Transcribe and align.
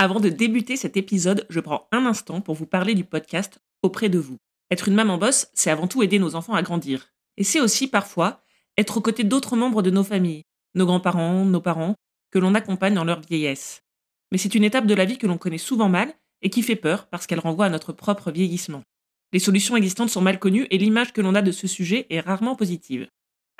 Avant 0.00 0.20
de 0.20 0.28
débuter 0.28 0.76
cet 0.76 0.96
épisode, 0.96 1.44
je 1.50 1.58
prends 1.58 1.88
un 1.90 2.06
instant 2.06 2.40
pour 2.40 2.54
vous 2.54 2.66
parler 2.66 2.94
du 2.94 3.02
podcast 3.02 3.58
Auprès 3.82 4.08
de 4.08 4.20
vous. 4.20 4.36
Être 4.70 4.86
une 4.86 4.94
maman 4.94 5.18
bosse, 5.18 5.48
c'est 5.54 5.72
avant 5.72 5.88
tout 5.88 6.04
aider 6.04 6.20
nos 6.20 6.36
enfants 6.36 6.54
à 6.54 6.62
grandir. 6.62 7.12
Et 7.36 7.42
c'est 7.42 7.60
aussi 7.60 7.88
parfois 7.88 8.44
être 8.76 8.98
aux 8.98 9.00
côtés 9.00 9.24
d'autres 9.24 9.56
membres 9.56 9.82
de 9.82 9.90
nos 9.90 10.04
familles, 10.04 10.44
nos 10.76 10.86
grands-parents, 10.86 11.44
nos 11.44 11.60
parents, 11.60 11.96
que 12.30 12.38
l'on 12.38 12.54
accompagne 12.54 12.94
dans 12.94 13.02
leur 13.02 13.22
vieillesse. 13.22 13.82
Mais 14.30 14.38
c'est 14.38 14.54
une 14.54 14.62
étape 14.62 14.86
de 14.86 14.94
la 14.94 15.04
vie 15.04 15.18
que 15.18 15.26
l'on 15.26 15.36
connaît 15.36 15.58
souvent 15.58 15.88
mal 15.88 16.14
et 16.42 16.50
qui 16.50 16.62
fait 16.62 16.76
peur 16.76 17.08
parce 17.08 17.26
qu'elle 17.26 17.40
renvoie 17.40 17.66
à 17.66 17.70
notre 17.70 17.92
propre 17.92 18.30
vieillissement. 18.30 18.84
Les 19.32 19.40
solutions 19.40 19.76
existantes 19.76 20.10
sont 20.10 20.20
mal 20.20 20.38
connues 20.38 20.68
et 20.70 20.78
l'image 20.78 21.12
que 21.12 21.22
l'on 21.22 21.34
a 21.34 21.42
de 21.42 21.50
ce 21.50 21.66
sujet 21.66 22.06
est 22.10 22.20
rarement 22.20 22.54
positive. 22.54 23.08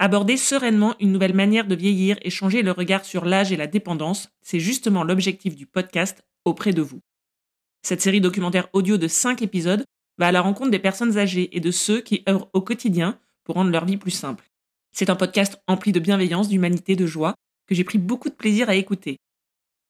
Aborder 0.00 0.36
sereinement 0.36 0.94
une 1.00 1.10
nouvelle 1.10 1.34
manière 1.34 1.66
de 1.66 1.74
vieillir 1.74 2.16
et 2.22 2.30
changer 2.30 2.62
le 2.62 2.70
regard 2.70 3.04
sur 3.04 3.24
l'âge 3.24 3.50
et 3.50 3.56
la 3.56 3.66
dépendance, 3.66 4.28
c'est 4.40 4.60
justement 4.60 5.02
l'objectif 5.02 5.56
du 5.56 5.66
podcast 5.66 6.22
auprès 6.48 6.72
de 6.72 6.82
vous. 6.82 7.00
Cette 7.82 8.02
série 8.02 8.20
documentaire 8.20 8.68
audio 8.72 8.96
de 8.96 9.08
5 9.08 9.42
épisodes 9.42 9.84
va 10.18 10.28
à 10.28 10.32
la 10.32 10.40
rencontre 10.40 10.70
des 10.70 10.78
personnes 10.78 11.16
âgées 11.16 11.56
et 11.56 11.60
de 11.60 11.70
ceux 11.70 12.00
qui 12.00 12.24
œuvrent 12.28 12.50
au 12.52 12.60
quotidien 12.60 13.18
pour 13.44 13.54
rendre 13.54 13.70
leur 13.70 13.84
vie 13.84 13.96
plus 13.96 14.10
simple. 14.10 14.44
C'est 14.92 15.10
un 15.10 15.16
podcast 15.16 15.62
empli 15.66 15.92
de 15.92 16.00
bienveillance, 16.00 16.48
d'humanité, 16.48 16.96
de 16.96 17.06
joie, 17.06 17.34
que 17.66 17.74
j'ai 17.74 17.84
pris 17.84 17.98
beaucoup 17.98 18.28
de 18.28 18.34
plaisir 18.34 18.68
à 18.68 18.74
écouter. 18.74 19.18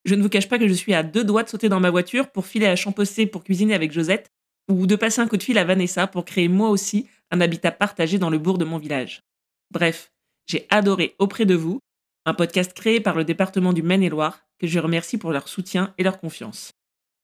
Je 0.05 0.15
ne 0.15 0.23
vous 0.23 0.29
cache 0.29 0.49
pas 0.49 0.59
que 0.59 0.69
je 0.69 0.75
suis 0.75 0.95
à 0.95 1.03
deux 1.03 1.25
doigts 1.25 1.43
de 1.43 1.49
sauter 1.49 1.69
dans 1.69 1.81
ma 1.81 1.91
voiture 1.91 2.31
pour 2.31 2.47
filer 2.47 2.67
à 2.67 2.77
Champossé 2.77 3.27
pour 3.27 3.45
cuisiner 3.45 3.75
avec 3.75 3.93
Josette, 3.93 4.29
ou 4.71 4.87
de 4.87 4.97
passer 4.97 5.21
un 5.21 5.27
coup 5.27 5.37
de 5.37 5.43
fil 5.43 5.59
à 5.59 5.65
Vanessa 5.65 6.07
pour 6.07 6.25
créer 6.25 6.49
moi 6.49 6.69
aussi 6.69 7.09
un 7.31 7.41
habitat 7.41 7.73
partagé 7.73 8.19
dans 8.19 8.31
le 8.31 8.39
bourg 8.39 8.59
de 8.59 8.65
mon 8.65 8.79
village. 8.79 9.23
Bref, 9.71 10.13
j'ai 10.47 10.67
adoré 10.71 11.15
Auprès 11.19 11.47
de 11.47 11.55
vous, 11.55 11.81
un 12.27 12.35
podcast 12.35 12.73
créé 12.75 13.01
par 13.01 13.17
le 13.17 13.25
département 13.25 13.73
du 13.73 13.83
Maine-et-Loire, 13.83 14.48
que 14.59 14.67
je 14.67 14.79
remercie 14.79 15.19
pour 15.19 15.33
leur 15.33 15.49
soutien 15.49 15.95
et 15.99 16.03
leur 16.03 16.19
confiance. 16.19 16.73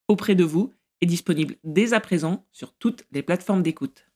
Auprès 0.09 0.35
de 0.35 0.45
vous 0.45 0.73
est 1.01 1.07
disponible 1.07 1.57
dès 1.65 1.93
à 1.93 2.01
présent 2.01 2.47
sur 2.53 2.73
toutes 2.75 3.05
les 3.13 3.23
plateformes 3.23 3.63
d'écoute. 3.63 4.07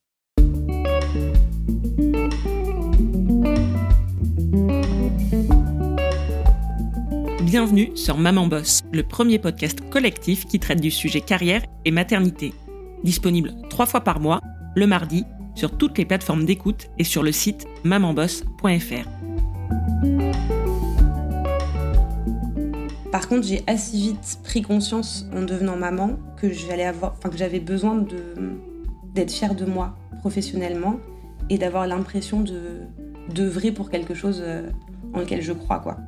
Bienvenue 7.43 7.97
sur 7.97 8.19
Maman 8.19 8.47
Boss, 8.47 8.83
le 8.93 9.03
premier 9.03 9.39
podcast 9.39 9.81
collectif 9.89 10.45
qui 10.45 10.61
traite 10.61 10.83
du 10.83 10.91
sujet 10.91 11.23
carrière 11.23 11.63
et 11.87 11.91
maternité. 11.91 12.53
Disponible 13.05 13.55
trois 13.71 13.87
fois 13.87 14.03
par 14.03 14.21
mois, 14.21 14.43
le 14.77 14.87
mardi, 14.87 15.25
sur 15.55 15.77
toutes 15.77 15.97
les 15.97 16.05
plateformes 16.05 16.45
d'écoute 16.45 16.89
et 16.99 17.05
sur 17.05 17.23
le 17.23 17.33
site 17.33 17.67
mamanboss.fr. 17.85 19.09
Par 23.11 23.27
contre, 23.27 23.47
j'ai 23.47 23.63
assez 23.67 23.97
vite 23.97 24.39
pris 24.45 24.61
conscience 24.61 25.27
en 25.35 25.43
devenant 25.43 25.77
maman 25.77 26.19
que 26.37 26.53
j'avais 26.53 27.61
besoin 27.61 28.05
d'être 29.15 29.33
fière 29.33 29.55
de 29.55 29.65
moi 29.65 29.97
professionnellement 30.21 30.97
et 31.49 31.59
d'avoir 31.59 31.87
l'impression 31.87 32.41
de 32.41 32.83
d'œuvrer 33.35 33.73
pour 33.73 33.91
quelque 33.91 34.15
chose 34.15 34.43
euh, 34.43 34.71
en 35.13 35.21
lequel 35.21 35.43
je 35.43 35.53
crois 35.53 35.81
quoi. 35.81 35.99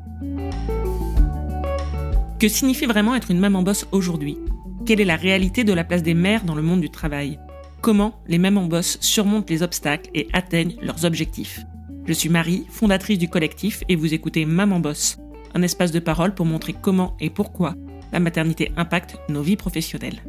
Que 2.38 2.48
signifie 2.48 2.86
vraiment 2.86 3.14
être 3.14 3.30
une 3.30 3.38
maman 3.38 3.62
boss 3.62 3.86
aujourd'hui? 3.92 4.38
Quelle 4.86 5.02
est 5.02 5.04
la 5.04 5.16
réalité 5.16 5.62
de 5.62 5.74
la 5.74 5.84
place 5.84 6.02
des 6.02 6.14
mères 6.14 6.44
dans 6.44 6.54
le 6.54 6.62
monde 6.62 6.80
du 6.80 6.88
travail? 6.88 7.38
Comment 7.82 8.14
les 8.26 8.38
mamans 8.38 8.64
boss 8.64 8.96
surmontent 9.02 9.46
les 9.50 9.62
obstacles 9.62 10.10
et 10.14 10.28
atteignent 10.32 10.76
leurs 10.80 11.04
objectifs? 11.04 11.60
Je 12.06 12.14
suis 12.14 12.30
Marie, 12.30 12.64
fondatrice 12.70 13.18
du 13.18 13.28
collectif, 13.28 13.84
et 13.90 13.96
vous 13.96 14.14
écoutez 14.14 14.46
Maman 14.46 14.80
Boss, 14.80 15.18
un 15.54 15.62
espace 15.62 15.92
de 15.92 15.98
parole 15.98 16.34
pour 16.34 16.46
montrer 16.46 16.74
comment 16.74 17.16
et 17.20 17.30
pourquoi 17.30 17.74
la 18.12 18.20
maternité 18.20 18.72
impacte 18.76 19.16
nos 19.28 19.42
vies 19.42 19.56
professionnelles. 19.56 20.22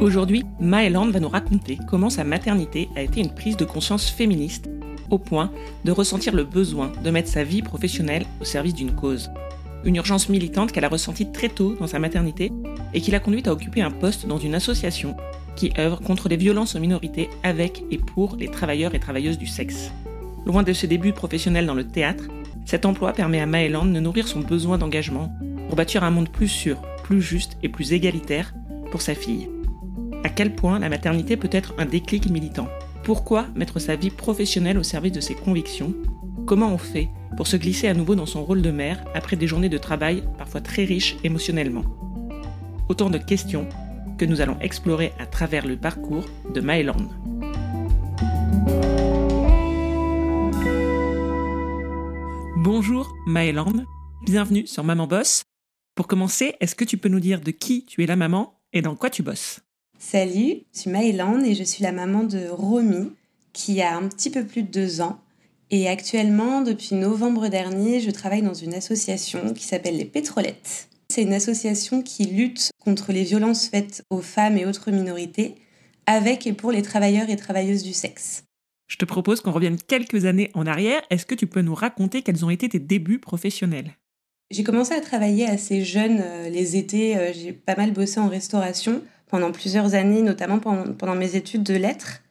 Aujourd'hui, 0.00 0.44
Maëland 0.60 1.10
va 1.10 1.20
nous 1.20 1.28
raconter 1.28 1.78
comment 1.88 2.10
sa 2.10 2.22
maternité 2.22 2.88
a 2.96 3.02
été 3.02 3.20
une 3.20 3.34
prise 3.34 3.56
de 3.56 3.64
conscience 3.64 4.10
féministe 4.10 4.68
au 5.10 5.18
point 5.18 5.50
de 5.84 5.92
ressentir 5.92 6.34
le 6.34 6.44
besoin 6.44 6.92
de 7.02 7.10
mettre 7.10 7.28
sa 7.28 7.44
vie 7.44 7.62
professionnelle 7.62 8.26
au 8.40 8.44
service 8.44 8.74
d'une 8.74 8.94
cause. 8.94 9.30
Une 9.84 9.96
urgence 9.96 10.28
militante 10.28 10.72
qu'elle 10.72 10.84
a 10.84 10.88
ressentie 10.88 11.30
très 11.30 11.48
tôt 11.48 11.76
dans 11.78 11.86
sa 11.86 11.98
maternité 11.98 12.52
et 12.92 13.00
qui 13.00 13.10
l'a 13.10 13.20
conduite 13.20 13.48
à 13.48 13.52
occuper 13.52 13.82
un 13.82 13.90
poste 13.90 14.26
dans 14.26 14.38
une 14.38 14.54
association 14.54 15.16
qui 15.54 15.72
œuvre 15.78 16.00
contre 16.00 16.28
les 16.28 16.36
violences 16.36 16.74
aux 16.74 16.80
minorités 16.80 17.30
avec 17.42 17.82
et 17.90 17.98
pour 17.98 18.36
les 18.36 18.48
travailleurs 18.48 18.94
et 18.94 19.00
travailleuses 19.00 19.38
du 19.38 19.46
sexe. 19.46 19.90
Loin 20.46 20.62
de 20.62 20.72
ses 20.72 20.86
débuts 20.86 21.12
professionnels 21.12 21.66
dans 21.66 21.74
le 21.74 21.88
théâtre, 21.88 22.28
cet 22.64 22.86
emploi 22.86 23.12
permet 23.12 23.40
à 23.40 23.46
Maëland 23.46 23.84
de 23.84 23.98
nourrir 23.98 24.28
son 24.28 24.38
besoin 24.38 24.78
d'engagement 24.78 25.32
pour 25.66 25.74
bâtir 25.74 26.04
un 26.04 26.10
monde 26.12 26.28
plus 26.28 26.46
sûr, 26.46 26.80
plus 27.02 27.20
juste 27.20 27.58
et 27.64 27.68
plus 27.68 27.92
égalitaire 27.92 28.54
pour 28.92 29.02
sa 29.02 29.16
fille. 29.16 29.48
À 30.22 30.28
quel 30.28 30.54
point 30.54 30.78
la 30.78 30.88
maternité 30.88 31.36
peut 31.36 31.50
être 31.50 31.74
un 31.78 31.84
déclic 31.84 32.30
militant? 32.30 32.68
Pourquoi 33.02 33.46
mettre 33.56 33.80
sa 33.80 33.96
vie 33.96 34.10
professionnelle 34.10 34.78
au 34.78 34.84
service 34.84 35.10
de 35.12 35.20
ses 35.20 35.34
convictions? 35.34 35.94
Comment 36.46 36.72
on 36.72 36.78
fait 36.78 37.08
pour 37.36 37.48
se 37.48 37.56
glisser 37.56 37.88
à 37.88 37.94
nouveau 37.94 38.14
dans 38.14 38.24
son 38.24 38.44
rôle 38.44 38.62
de 38.62 38.70
mère 38.70 39.04
après 39.16 39.34
des 39.34 39.48
journées 39.48 39.68
de 39.68 39.78
travail 39.78 40.22
parfois 40.38 40.60
très 40.60 40.84
riches 40.84 41.16
émotionnellement? 41.24 41.84
Autant 42.88 43.10
de 43.10 43.18
questions 43.18 43.66
que 44.16 44.24
nous 44.24 44.40
allons 44.40 44.58
explorer 44.60 45.12
à 45.18 45.26
travers 45.26 45.66
le 45.66 45.76
parcours 45.76 46.26
de 46.54 46.60
Maëland. 46.60 47.08
Bonjour 52.68 53.14
Maëland, 53.26 53.84
bienvenue 54.24 54.66
sur 54.66 54.82
Maman 54.82 55.06
Boss. 55.06 55.44
Pour 55.94 56.08
commencer, 56.08 56.56
est-ce 56.58 56.74
que 56.74 56.82
tu 56.82 56.98
peux 56.98 57.08
nous 57.08 57.20
dire 57.20 57.40
de 57.40 57.52
qui 57.52 57.84
tu 57.84 58.02
es 58.02 58.06
la 58.06 58.16
maman 58.16 58.58
et 58.72 58.82
dans 58.82 58.96
quoi 58.96 59.08
tu 59.08 59.22
bosses? 59.22 59.60
Salut, 60.00 60.64
je 60.74 60.80
suis 60.80 60.90
Maëlande 60.90 61.46
et 61.46 61.54
je 61.54 61.62
suis 61.62 61.84
la 61.84 61.92
maman 61.92 62.24
de 62.24 62.48
Romy, 62.48 63.12
qui 63.52 63.80
a 63.82 63.96
un 63.96 64.08
petit 64.08 64.30
peu 64.30 64.44
plus 64.44 64.64
de 64.64 64.68
deux 64.68 65.00
ans. 65.00 65.20
Et 65.70 65.88
actuellement, 65.88 66.60
depuis 66.60 66.96
novembre 66.96 67.46
dernier, 67.46 68.00
je 68.00 68.10
travaille 68.10 68.42
dans 68.42 68.52
une 68.52 68.74
association 68.74 69.54
qui 69.54 69.62
s'appelle 69.62 69.96
les 69.96 70.04
Pétrolettes. 70.04 70.88
C'est 71.08 71.22
une 71.22 71.34
association 71.34 72.02
qui 72.02 72.24
lutte 72.24 72.70
contre 72.80 73.12
les 73.12 73.22
violences 73.22 73.68
faites 73.68 74.02
aux 74.10 74.22
femmes 74.22 74.58
et 74.58 74.66
autres 74.66 74.90
minorités, 74.90 75.54
avec 76.06 76.48
et 76.48 76.52
pour 76.52 76.72
les 76.72 76.82
travailleurs 76.82 77.30
et 77.30 77.36
travailleuses 77.36 77.84
du 77.84 77.92
sexe. 77.92 78.42
Je 78.86 78.96
te 78.96 79.04
propose 79.04 79.40
qu'on 79.40 79.52
revienne 79.52 79.78
quelques 79.78 80.26
années 80.26 80.50
en 80.54 80.66
arrière. 80.66 81.02
Est-ce 81.10 81.26
que 81.26 81.34
tu 81.34 81.46
peux 81.46 81.60
nous 81.60 81.74
raconter 81.74 82.22
quels 82.22 82.44
ont 82.44 82.50
été 82.50 82.68
tes 82.68 82.78
débuts 82.78 83.18
professionnels? 83.18 83.96
J'ai 84.50 84.62
commencé 84.62 84.94
à 84.94 85.00
travailler 85.00 85.46
assez 85.46 85.84
jeune 85.84 86.20
euh, 86.22 86.48
les 86.48 86.76
étés. 86.76 87.16
Euh, 87.16 87.32
j'ai 87.32 87.52
pas 87.52 87.74
mal 87.74 87.92
bossé 87.92 88.20
en 88.20 88.28
restauration 88.28 89.02
pendant 89.28 89.50
plusieurs 89.50 89.94
années, 89.94 90.22
notamment 90.22 90.60
pendant, 90.60 91.16
mes 91.16 91.34
études 91.34 91.64
de 91.64 91.74
lettres. 91.74 92.22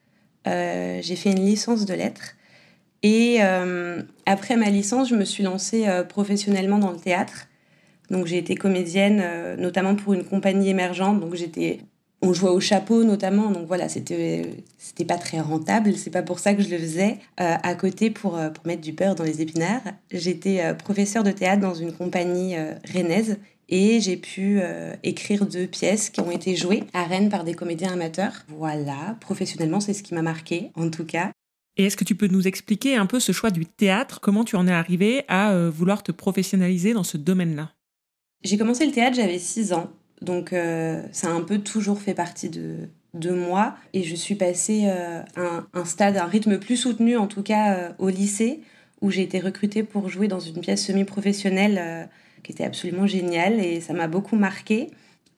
Euh, 0.48 1.00
j'ai 1.02 1.18
fait 1.18 1.32
une 1.32 1.44
licence 1.44 1.86
de 1.86 1.94
lettres. 1.94 2.36
Et 3.04 3.40
après 4.26 4.56
ma 4.56 4.72
licence, 4.72 5.10
je 5.10 5.16
me 5.16 5.26
suis 5.26 5.44
lancée 5.44 5.86
professionnellement 6.10 6.80
dans 6.80 6.90
le 6.90 6.98
théâtre. 6.98 7.48
Donc 8.10 8.26
j'ai 8.26 8.40
été 8.40 8.56
comédienne, 8.56 9.24
notamment 9.60 9.94
pour 9.94 10.16
une 10.16 10.24
compagnie 10.24 10.70
émergente. 10.70 11.20
Donc 11.20 11.36
j'étais, 11.36 11.82
on 12.22 12.34
jouait 12.34 12.50
au 12.50 12.60
chapeau 12.60 13.04
notamment. 13.04 13.52
Donc 13.52 13.68
voilà, 13.68 13.90
c'était 13.90 14.64
c'était 14.78 15.06
pas 15.06 15.18
très 15.18 15.40
rentable. 15.40 15.94
C'est 15.96 16.10
pas 16.10 16.24
pour 16.24 16.40
ça 16.40 16.54
que 16.54 16.62
je 16.62 16.70
le 16.70 16.78
faisais 16.78 17.20
à 17.38 17.76
côté 17.76 18.10
pour 18.10 18.32
pour 18.32 18.68
mettre 18.68 18.82
du 18.82 18.92
beurre 18.92 19.16
dans 19.16 19.24
les 19.24 19.42
épinards. 19.42 19.84
J'étais 20.12 20.74
professeure 20.76 21.24
de 21.24 21.32
théâtre 21.32 21.62
dans 21.62 21.76
une 21.76 21.92
compagnie 21.92 22.56
rennaise 22.94 23.38
et 23.68 24.00
j'ai 24.00 24.18
pu 24.18 24.60
euh, 24.62 24.96
écrire 25.04 25.46
deux 25.46 25.68
pièces 25.68 26.10
qui 26.10 26.22
ont 26.22 26.32
été 26.32 26.56
jouées 26.56 26.84
à 26.94 27.04
Rennes 27.04 27.30
par 27.30 27.44
des 27.44 27.56
comédiens 27.56 27.94
amateurs. 27.94 28.46
Voilà, 28.48 29.18
professionnellement, 29.22 29.80
c'est 29.80 29.94
ce 29.94 30.04
qui 30.04 30.14
m'a 30.14 30.22
marqué, 30.22 30.72
en 30.76 30.90
tout 30.90 31.06
cas. 31.06 31.32
Et 31.78 31.86
est-ce 31.86 31.98
que 31.98 32.04
tu 32.04 32.16
peux 32.16 32.28
nous 32.28 32.48
expliquer 32.48 32.96
un 32.96 33.06
peu 33.06 33.20
ce 33.20 33.32
choix 33.32 33.50
du 33.50 33.66
théâtre? 33.66 34.22
Comment 34.22 34.46
tu 34.46 34.56
en 34.56 34.68
es 34.68 34.72
arrivé 34.72 35.24
à 35.28 35.52
euh, 35.52 35.70
vouloir 35.70 36.04
te 36.04 36.12
professionnaliser 36.12 36.94
dans 36.94 37.04
ce 37.04 37.18
domaine-là? 37.18 37.72
J'ai 38.44 38.58
commencé 38.58 38.86
le 38.86 38.92
théâtre, 38.92 39.16
j'avais 39.16 39.40
6 39.40 39.74
ans. 39.74 39.92
Donc 40.22 40.54
euh, 40.54 41.02
ça 41.12 41.28
a 41.28 41.32
un 41.32 41.42
peu 41.42 41.60
toujours 41.60 42.00
fait 42.00 42.14
partie 42.14 42.50
de, 42.50 42.90
de 43.14 43.32
moi. 43.32 43.76
Et 43.94 44.04
je 44.04 44.16
suis 44.16 44.36
passée 44.36 44.88
à 44.88 45.26
un, 45.36 45.68
un, 45.74 45.86
stade, 45.86 46.18
un 46.18 46.26
rythme 46.26 46.58
plus 46.60 46.78
soutenu, 46.78 47.18
en 47.18 47.28
tout 47.28 47.44
cas 47.44 47.94
au 48.00 48.10
lycée, 48.10 48.62
où 49.02 49.12
j'ai 49.12 49.24
été 49.24 49.40
recrutée 49.40 49.84
pour 49.84 50.10
jouer 50.10 50.28
dans 50.28 50.40
une 50.40 50.62
pièce 50.62 50.86
semi-professionnelle 50.86 52.10
qui 52.46 52.52
était 52.52 52.64
absolument 52.64 53.08
génial 53.08 53.60
et 53.60 53.82
ça 53.82 53.94
m'a 53.94 54.08
beaucoup 54.08 54.36
marqué. 54.36 54.92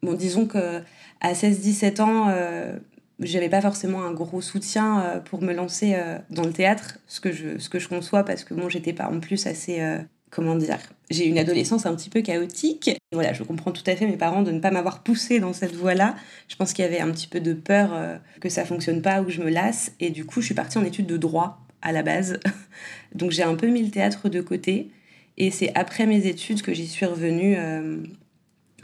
Bon, 0.03 0.13
disons 0.13 0.45
que 0.45 0.81
à 1.21 1.33
16-17 1.33 2.01
ans, 2.01 2.29
euh, 2.29 2.77
j'avais 3.19 3.49
pas 3.49 3.61
forcément 3.61 4.03
un 4.03 4.11
gros 4.11 4.41
soutien 4.41 5.01
euh, 5.01 5.19
pour 5.19 5.41
me 5.41 5.53
lancer 5.53 5.95
euh, 5.95 6.19
dans 6.29 6.43
le 6.43 6.53
théâtre, 6.53 6.99
ce 7.07 7.19
que 7.19 7.31
je, 7.31 7.57
ce 7.57 7.69
que 7.69 7.79
je 7.79 7.87
conçois 7.87 8.23
parce 8.23 8.43
que 8.43 8.53
bon, 8.53 8.69
j'étais 8.69 8.93
pas 8.93 9.07
en 9.07 9.19
plus 9.19 9.47
assez 9.47 9.81
euh, 9.81 9.99
comment 10.37 10.55
dire, 10.55 10.77
j'ai 11.09 11.25
une 11.25 11.39
adolescence 11.39 11.87
un 11.87 11.95
petit 11.95 12.11
peu 12.11 12.21
chaotique. 12.21 12.91
Voilà, 13.11 13.33
je 13.33 13.41
comprends 13.41 13.71
tout 13.71 13.81
à 13.87 13.95
fait 13.95 14.05
mes 14.05 14.17
parents 14.17 14.43
de 14.43 14.51
ne 14.51 14.59
pas 14.59 14.69
m'avoir 14.69 15.01
poussé 15.01 15.39
dans 15.39 15.51
cette 15.51 15.73
voie-là. 15.73 16.15
Je 16.47 16.55
pense 16.55 16.73
qu'il 16.73 16.85
y 16.85 16.87
avait 16.87 16.99
un 16.99 17.09
petit 17.09 17.25
peu 17.25 17.39
de 17.39 17.53
peur 17.53 18.19
que 18.39 18.47
ça 18.47 18.63
fonctionne 18.63 19.01
pas 19.01 19.19
ou 19.23 19.25
que 19.25 19.31
je 19.31 19.41
me 19.41 19.49
lasse. 19.49 19.93
Et 19.99 20.11
du 20.11 20.25
coup, 20.25 20.41
je 20.41 20.45
suis 20.45 20.53
partie 20.53 20.77
en 20.77 20.85
études 20.85 21.07
de 21.07 21.17
droit 21.17 21.59
à 21.81 21.91
la 21.91 22.03
base. 22.03 22.39
Donc 23.15 23.31
j'ai 23.31 23.41
un 23.41 23.55
peu 23.55 23.65
mis 23.65 23.81
le 23.81 23.89
théâtre 23.89 24.29
de 24.29 24.39
côté. 24.41 24.91
Et 25.37 25.49
c'est 25.49 25.71
après 25.73 26.05
mes 26.05 26.27
études 26.27 26.61
que 26.61 26.71
j'y 26.71 26.85
suis 26.85 27.07
revenue, 27.07 27.57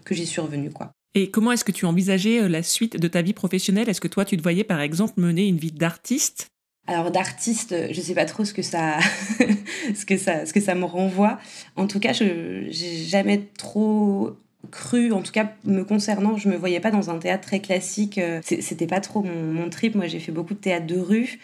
que 0.04 0.16
j'y 0.16 0.26
suis 0.26 0.42
revenue, 0.42 0.72
quoi. 0.72 0.92
Et 1.14 1.30
comment 1.30 1.52
est-ce 1.52 1.64
que 1.64 1.72
tu 1.72 1.86
envisageais 1.86 2.50
la 2.50 2.64
suite 2.64 2.98
de 2.98 3.08
ta 3.08 3.22
vie 3.22 3.34
professionnelle? 3.34 3.90
Est-ce 3.90 4.02
que 4.02 4.08
toi, 4.08 4.26
tu 4.26 4.38
te 4.38 4.42
voyais 4.42 4.64
par 4.64 4.82
exemple 4.82 5.22
mener 5.22 5.48
une 5.48 5.58
vie 5.58 5.72
d'artiste? 5.72 6.48
Alors 6.88 7.12
d'artiste, 7.12 7.76
je 7.92 8.02
sais 8.02 8.14
pas 8.14 8.26
trop 8.26 8.44
ce 8.44 8.54
que 8.54 8.62
ça, 8.62 9.00
ce 9.96 10.06
que 10.06 10.18
ça, 10.18 10.46
ce 10.46 10.54
que 10.54 10.60
ça 10.60 10.76
me 10.76 10.86
renvoie. 10.86 11.40
En 11.76 11.88
tout 11.88 12.00
cas, 12.00 12.14
je 12.14 12.66
j'ai 12.70 13.04
jamais 13.04 13.50
trop 13.58 14.36
cru, 14.72 15.12
en 15.12 15.22
tout 15.22 15.32
cas 15.32 15.54
me 15.66 15.84
concernant, 15.84 16.38
je 16.38 16.50
me 16.50 16.56
voyais 16.56 16.80
pas 16.80 16.92
dans 16.92 17.10
un 17.10 17.20
théâtre 17.20 17.48
très 17.48 17.60
classique. 17.60 18.18
Euh, 18.18 18.42
c'était 18.44 18.88
pas 18.88 19.00
trop 19.00 19.24
mon, 19.24 19.70
trip. 19.70 19.96
Moi, 19.96 20.08
j'ai 20.08 20.20
fait 20.20 20.32
beaucoup 20.32 20.54
de 20.54 20.60
théâtre 20.60 20.88
de 20.88 21.00
rue, 21.00 21.40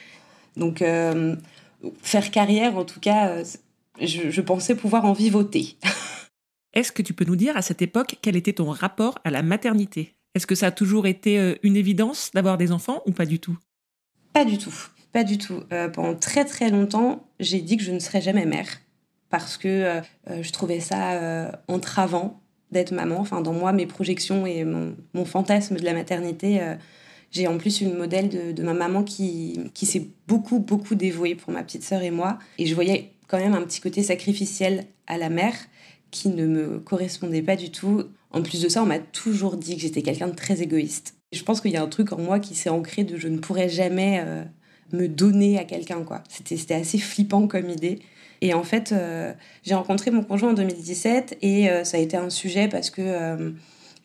donc 0.58 0.82
euh, 0.82 1.36
faire 2.02 2.32
carrière, 2.32 2.78
en 2.78 2.86
tout 2.86 3.00
cas, 3.00 3.30
euh, 3.30 3.44
je, 4.02 4.30
je 4.30 4.42
pensais 4.42 4.76
pouvoir 4.76 5.06
en 5.06 5.14
vivoter. 5.14 5.78
Est-ce 6.74 6.92
que 6.92 7.02
tu 7.02 7.14
peux 7.14 7.26
nous 7.26 7.36
dire 7.36 7.58
à 7.58 7.62
cette 7.62 7.82
époque 7.82 8.18
quel 8.22 8.36
était 8.36 8.54
ton 8.54 8.70
rapport 8.70 9.20
à 9.24 9.32
la 9.32 9.42
maternité? 9.42 10.16
Est-ce 10.36 10.46
que 10.46 10.56
ça 10.56 10.68
a 10.68 10.72
toujours 10.72 11.08
été 11.08 11.58
une 11.64 11.76
évidence 11.76 12.30
d'avoir 12.36 12.60
des 12.60 12.72
enfants 12.72 13.02
ou 13.08 13.12
pas 13.12 13.26
du 13.26 13.40
tout? 13.40 13.58
Pas 14.32 14.46
du 14.46 14.60
tout. 14.60 14.76
Pas 15.12 15.24
du 15.24 15.38
tout. 15.38 15.64
Euh, 15.72 15.90
pendant 15.90 16.16
très 16.16 16.46
très 16.46 16.70
longtemps, 16.70 17.28
j'ai 17.40 17.62
dit 17.62 17.78
que 17.78 17.84
je 17.84 17.92
ne 17.92 18.00
serais 18.00 18.22
jamais 18.22 18.46
mère 18.46 18.68
parce 19.30 19.58
que 19.58 19.68
euh, 19.68 20.02
euh, 20.30 20.44
je 20.44 20.52
trouvais 20.52 20.80
ça 20.80 21.52
entravant 21.68 22.42
d'être 22.72 22.92
maman. 22.92 23.20
Enfin, 23.20 23.42
dans 23.42 23.54
moi, 23.54 23.74
mes 23.74 23.88
projections 23.88 24.46
et 24.46 24.64
mon, 24.64 24.96
fantasme 25.26 25.78
de 25.78 25.84
la 25.84 25.94
maternité, 25.94 26.62
j'ai 27.32 27.48
en 27.48 27.58
plus 27.58 27.82
une 27.82 27.96
modèle 27.96 28.30
de, 28.30 28.64
ma 28.64 28.74
maman 28.74 29.04
qui, 29.04 29.72
qui 29.74 29.86
s'est 29.88 30.08
beaucoup, 30.28 30.60
beaucoup 30.60 30.94
dévouée 30.94 31.34
pour 31.34 31.52
ma 31.52 31.64
petite 31.64 31.84
sœur 31.84 32.04
et 32.04 32.12
moi. 32.12 32.38
Et 32.60 32.68
je 32.68 32.76
voyais 32.76 33.12
quand 33.28 33.40
même 33.40 33.56
un 33.56 33.62
petit 33.64 33.82
côté 33.82 34.04
sacrificiel 34.04 34.86
à 35.08 35.18
la 35.18 35.30
mère 35.30 35.56
qui 36.12 36.30
ne 36.30 36.46
me 36.46 36.80
correspondait 36.80 37.42
pas 37.42 37.56
du 37.56 37.72
tout. 37.72 38.04
En 38.32 38.44
plus 38.44 38.62
de 38.62 38.70
ça, 38.70 38.84
on 38.84 38.88
m'a 38.88 39.00
toujours 39.00 39.58
dit 39.58 39.76
que 39.76 39.82
j'étais 39.82 40.04
quelqu'un 40.04 40.28
de 40.28 40.36
très 40.36 40.62
égoïste. 40.62 41.16
Je 41.32 41.44
pense 41.44 41.62
qu'il 41.62 41.72
y 41.72 41.78
a 41.78 41.84
un 41.84 41.88
truc 41.88 42.14
en 42.14 42.20
moi 42.20 42.40
qui 42.40 42.54
s'est 42.54 42.70
ancré 42.70 43.04
de 43.04 43.18
je 43.18 43.28
ne 43.28 43.38
pourrais 43.40 43.70
jamais 43.70 44.24
me 44.94 45.08
donner 45.08 45.60
à 45.60 45.64
quelqu'un, 45.64 46.04
quoi. 46.04 46.24
C'était 46.30 46.76
assez 46.76 46.98
flippant 46.98 47.48
comme 47.48 47.70
idée. 47.70 48.00
Et 48.42 48.54
en 48.54 48.64
fait, 48.64 48.92
euh, 48.92 49.34
j'ai 49.64 49.76
rencontré 49.76 50.12
mon 50.12 50.24
conjoint 50.24 50.52
en 50.52 50.54
2017 50.54 51.38
et 51.42 51.70
euh, 51.70 51.84
ça 51.84 51.98
a 51.98 52.00
été 52.00 52.16
un 52.16 52.30
sujet 52.30 52.68
parce 52.70 52.90
que 52.90 53.02
euh, 53.02 53.52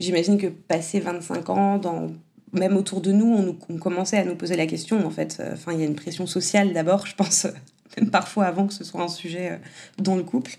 j'imagine 0.01 0.39
que 0.39 0.49
passé 0.49 0.99
25 1.01 1.51
ans, 1.51 1.79
dans, 1.79 2.11
même 2.53 2.77
autour 2.77 3.01
de 3.01 3.13
nous, 3.13 3.33
on, 3.33 3.57
on, 3.73 3.79
commençait 3.79 4.19
à 4.19 4.25
nous 4.25 4.35
poser 4.35 4.57
la 4.57 4.67
question. 4.67 5.05
En 5.07 5.11
fait, 5.11 5.41
enfin, 5.53 5.73
il 5.73 5.79
y 5.79 5.83
a 5.83 5.87
une 5.87 5.95
pression 5.95 6.27
sociale 6.27 6.73
d'abord, 6.73 7.07
je 7.07 7.15
pense, 7.15 7.47
même 7.97 8.11
parfois 8.11 8.47
avant 8.47 8.67
que 8.67 8.75
ce 8.75 8.83
soit 8.83 9.03
un 9.03 9.09
sujet 9.09 9.61
dans 9.99 10.17
le 10.17 10.25
couple. 10.25 10.57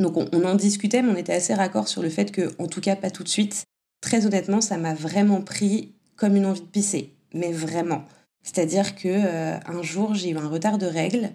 Donc 0.00 0.16
on, 0.16 0.26
on, 0.32 0.44
en 0.44 0.54
discutait, 0.54 1.02
mais 1.02 1.10
on 1.10 1.16
était 1.16 1.34
assez 1.34 1.52
raccord 1.52 1.88
sur 1.88 2.02
le 2.02 2.08
fait 2.08 2.32
que, 2.32 2.54
en 2.58 2.66
tout 2.66 2.80
cas, 2.80 2.96
pas 2.96 3.10
tout 3.10 3.24
de 3.24 3.28
suite. 3.28 3.64
Très 4.00 4.26
honnêtement, 4.26 4.60
ça 4.60 4.78
m'a 4.78 4.94
vraiment 4.94 5.42
pris 5.42 5.92
comme 6.16 6.36
une 6.36 6.46
envie 6.46 6.60
de 6.60 6.66
pisser, 6.66 7.12
mais 7.34 7.52
vraiment. 7.52 8.04
C'est-à-dire 8.48 8.94
que 8.94 9.08
euh, 9.08 9.58
un 9.66 9.82
jour, 9.82 10.14
j'ai 10.14 10.30
eu 10.30 10.38
un 10.38 10.48
retard 10.48 10.78
de 10.78 10.86
règles 10.86 11.32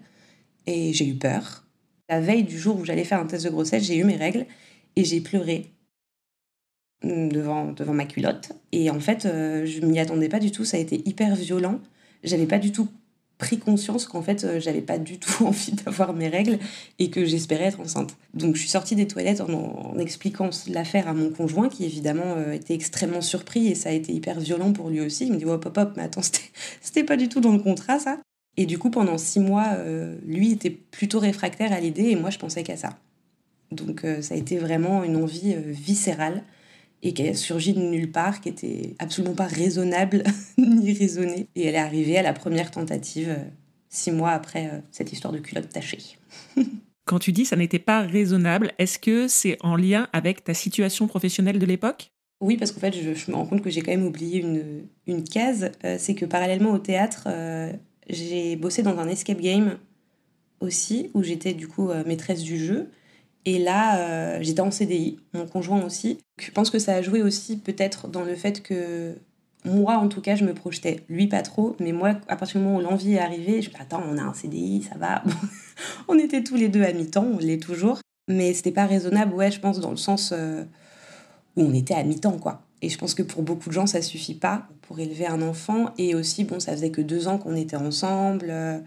et 0.65 0.93
j'ai 0.93 1.07
eu 1.07 1.13
peur. 1.13 1.63
La 2.09 2.19
veille 2.19 2.43
du 2.43 2.57
jour 2.57 2.79
où 2.79 2.85
j'allais 2.85 3.03
faire 3.03 3.19
un 3.19 3.27
test 3.27 3.45
de 3.45 3.51
grossesse, 3.51 3.83
j'ai 3.83 3.97
eu 3.97 4.03
mes 4.03 4.15
règles 4.15 4.47
et 4.95 5.03
j'ai 5.03 5.21
pleuré 5.21 5.69
devant, 7.03 7.71
devant 7.71 7.93
ma 7.93 8.05
culotte. 8.05 8.53
Et 8.71 8.89
en 8.89 8.99
fait, 8.99 9.27
euh, 9.27 9.63
je 9.67 9.81
m'y 9.81 9.99
attendais 9.99 10.27
pas 10.27 10.39
du 10.39 10.51
tout. 10.51 10.65
Ça 10.65 10.77
a 10.77 10.79
été 10.79 11.07
hyper 11.07 11.35
violent. 11.35 11.79
J'avais 12.23 12.47
pas 12.47 12.57
du 12.57 12.71
tout 12.71 12.89
pris 13.37 13.57
conscience 13.57 14.05
qu'en 14.05 14.21
fait, 14.21 14.43
euh, 14.43 14.59
j'avais 14.59 14.81
pas 14.81 14.97
du 14.97 15.19
tout 15.19 15.45
envie 15.45 15.73
d'avoir 15.73 16.13
mes 16.13 16.27
règles 16.27 16.59
et 16.99 17.09
que 17.09 17.25
j'espérais 17.25 17.65
être 17.65 17.79
enceinte. 17.79 18.15
Donc, 18.33 18.55
je 18.55 18.61
suis 18.61 18.69
sortie 18.69 18.95
des 18.95 19.07
toilettes 19.07 19.41
en, 19.41 19.97
expliquant 19.99 20.49
l'affaire 20.67 21.07
à 21.07 21.13
mon 21.13 21.29
conjoint, 21.29 21.69
qui 21.69 21.85
évidemment 21.85 22.35
euh, 22.37 22.53
était 22.53 22.73
extrêmement 22.73 23.21
surpris 23.21 23.67
et 23.67 23.75
ça 23.75 23.89
a 23.89 23.91
été 23.91 24.13
hyper 24.13 24.39
violent 24.39 24.73
pour 24.73 24.89
lui 24.89 25.01
aussi. 25.01 25.25
Il 25.25 25.33
me 25.33 25.37
dit 25.37 25.45
Hop, 25.45 25.65
hop, 25.65 25.77
hop, 25.77 25.93
mais 25.95 26.03
attends, 26.03 26.21
c'était 26.81 27.03
pas 27.03 27.17
du 27.17 27.29
tout 27.29 27.41
dans 27.41 27.51
le 27.51 27.59
contrat, 27.59 27.99
ça. 27.99 28.19
Et 28.55 28.65
du 28.65 28.77
coup, 28.77 28.91
pendant 28.91 29.17
six 29.17 29.39
mois, 29.39 29.69
euh, 29.77 30.15
lui 30.25 30.51
était 30.51 30.69
plutôt 30.69 31.19
réfractaire 31.19 31.73
à 31.73 31.79
l'idée 31.79 32.09
et 32.09 32.15
moi, 32.15 32.29
je 32.29 32.37
pensais 32.37 32.63
qu'à 32.63 32.77
ça. 32.77 32.97
Donc, 33.71 34.05
ça 34.21 34.35
a 34.35 34.37
été 34.37 34.57
vraiment 34.57 35.03
une 35.03 35.15
envie 35.15 35.55
viscérale 35.55 36.43
et 37.03 37.13
qui 37.13 37.27
a 37.27 37.33
surgi 37.33 37.73
de 37.73 37.81
nulle 37.81 38.11
part, 38.11 38.39
qui 38.39 38.49
était 38.49 38.95
absolument 38.97 39.35
pas 39.35 39.45
raisonnable 39.45 40.23
ni 40.57 40.93
raisonnée. 40.93 41.47
Et 41.55 41.65
elle 41.65 41.75
est 41.75 41.79
arrivée 41.79 42.17
à 42.17 42.23
la 42.23 42.33
première 42.33 42.71
tentative, 42.71 43.29
euh, 43.29 43.43
six 43.89 44.11
mois 44.11 44.31
après 44.31 44.67
euh, 44.67 44.79
cette 44.89 45.11
histoire 45.11 45.33
de 45.33 45.39
culotte 45.39 45.69
tachée. 45.69 46.17
Quand 47.05 47.19
tu 47.19 47.33
dis 47.33 47.43
ça 47.43 47.57
n'était 47.57 47.79
pas 47.79 48.01
raisonnable, 48.01 48.71
est-ce 48.79 48.97
que 48.97 49.27
c'est 49.27 49.57
en 49.59 49.75
lien 49.75 50.07
avec 50.13 50.45
ta 50.45 50.53
situation 50.53 51.07
professionnelle 51.07 51.59
de 51.59 51.65
l'époque? 51.65 52.11
Oui, 52.39 52.55
parce 52.55 52.71
qu'en 52.71 52.79
fait, 52.79 52.93
je, 52.93 53.31
me 53.31 53.35
rends 53.35 53.45
compte 53.45 53.61
que 53.61 53.69
j'ai 53.69 53.81
quand 53.81 53.91
même 53.91 54.05
oublié 54.05 54.39
une, 54.39 54.85
une 55.05 55.25
case. 55.25 55.71
Euh, 55.83 55.97
c'est 55.99 56.15
que 56.15 56.25
parallèlement 56.25 56.71
au 56.71 56.79
théâtre, 56.79 57.27
j'ai 58.09 58.55
bossé 58.55 58.81
dans 58.81 58.97
un 58.97 59.09
escape 59.09 59.41
game 59.41 59.77
aussi, 60.61 61.09
où 61.13 61.23
j'étais 61.23 61.53
du 61.53 61.67
coup 61.67 61.89
maîtresse 62.05 62.41
du 62.41 62.57
jeu. 62.57 62.89
Et 63.45 63.59
là, 63.59 63.97
euh, 63.97 64.37
j'étais 64.41 64.61
en 64.61 64.71
CDI, 64.71 65.19
mon 65.33 65.45
conjoint 65.45 65.83
aussi. 65.83 66.17
Je 66.39 66.51
pense 66.51 66.69
que 66.69 66.79
ça 66.79 66.95
a 66.95 67.01
joué 67.01 67.21
aussi 67.21 67.57
peut-être 67.57 68.07
dans 68.07 68.23
le 68.23 68.35
fait 68.35 68.63
que 68.63 69.15
moi, 69.65 69.95
en 69.95 70.09
tout 70.09 70.21
cas, 70.21 70.35
je 70.35 70.43
me 70.43 70.53
projetais. 70.53 71.03
Lui, 71.09 71.27
pas 71.27 71.41
trop, 71.41 71.75
mais 71.79 71.91
moi, 71.91 72.15
à 72.27 72.35
partir 72.35 72.59
du 72.59 72.65
moment 72.65 72.77
où 72.79 72.81
l'envie 72.81 73.13
est 73.13 73.19
arrivée, 73.19 73.61
je 73.61 73.69
me 73.69 73.75
attends, 73.79 74.03
on 74.09 74.17
a 74.17 74.21
un 74.21 74.33
CDI, 74.33 74.83
ça 74.83 74.97
va. 74.97 75.23
on 76.07 76.17
était 76.17 76.43
tous 76.43 76.55
les 76.55 76.69
deux 76.69 76.83
à 76.83 76.93
mi-temps, 76.93 77.27
on 77.33 77.37
l'est 77.37 77.61
toujours. 77.61 77.99
Mais 78.29 78.53
c'était 78.53 78.71
pas 78.71 78.85
raisonnable, 78.85 79.33
ouais, 79.33 79.51
je 79.51 79.59
pense, 79.59 79.79
dans 79.79 79.91
le 79.91 79.97
sens 79.97 80.31
euh, 80.33 80.63
où 81.55 81.63
on 81.63 81.73
était 81.73 81.93
à 81.93 82.03
mi-temps, 82.03 82.37
quoi. 82.37 82.61
Et 82.81 82.89
je 82.89 82.97
pense 82.97 83.13
que 83.13 83.23
pour 83.23 83.43
beaucoup 83.43 83.69
de 83.69 83.73
gens, 83.73 83.85
ça 83.85 84.01
suffit 84.01 84.35
pas 84.35 84.67
pour 84.81 84.99
élever 84.99 85.25
un 85.25 85.41
enfant. 85.41 85.93
Et 85.97 86.15
aussi, 86.15 86.43
bon, 86.43 86.59
ça 86.59 86.73
faisait 86.73 86.91
que 86.91 87.01
deux 87.01 87.27
ans 87.27 87.37
qu'on 87.37 87.55
était 87.55 87.77
ensemble. 87.77 88.47
Euh, 88.49 88.79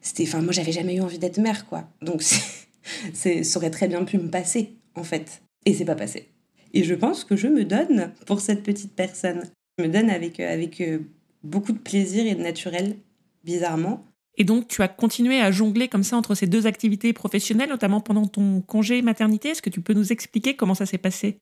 c'était, 0.00 0.24
enfin, 0.24 0.40
moi, 0.40 0.52
j'avais 0.52 0.72
jamais 0.72 0.96
eu 0.96 1.00
envie 1.02 1.18
d'être 1.18 1.38
mère, 1.38 1.66
quoi. 1.66 1.84
Donc, 2.00 2.22
ça 3.12 3.30
aurait 3.56 3.70
très 3.70 3.88
bien 3.88 4.04
pu 4.04 4.18
me 4.18 4.30
passer, 4.30 4.76
en 4.94 5.04
fait. 5.04 5.42
Et 5.64 5.74
c'est 5.74 5.84
pas 5.84 5.94
passé. 5.94 6.28
Et 6.72 6.84
je 6.84 6.94
pense 6.94 7.24
que 7.24 7.36
je 7.36 7.48
me 7.48 7.64
donne 7.64 8.12
pour 8.26 8.40
cette 8.40 8.62
petite 8.62 8.94
personne. 8.94 9.42
Je 9.78 9.84
me 9.84 9.88
donne 9.88 10.10
avec, 10.10 10.40
euh, 10.40 10.52
avec 10.52 10.80
euh, 10.80 10.98
beaucoup 11.42 11.72
de 11.72 11.78
plaisir 11.78 12.26
et 12.26 12.34
de 12.34 12.42
naturel, 12.42 12.96
bizarrement. 13.44 14.04
Et 14.38 14.44
donc, 14.44 14.68
tu 14.68 14.82
as 14.82 14.88
continué 14.88 15.40
à 15.40 15.50
jongler 15.50 15.88
comme 15.88 16.02
ça 16.02 16.16
entre 16.16 16.34
ces 16.34 16.46
deux 16.46 16.66
activités 16.66 17.12
professionnelles, 17.12 17.70
notamment 17.70 18.00
pendant 18.00 18.26
ton 18.26 18.60
congé 18.60 19.00
maternité. 19.00 19.48
Est-ce 19.48 19.62
que 19.62 19.70
tu 19.70 19.80
peux 19.80 19.94
nous 19.94 20.12
expliquer 20.12 20.54
comment 20.54 20.74
ça 20.74 20.84
s'est 20.84 20.98
passé? 20.98 21.38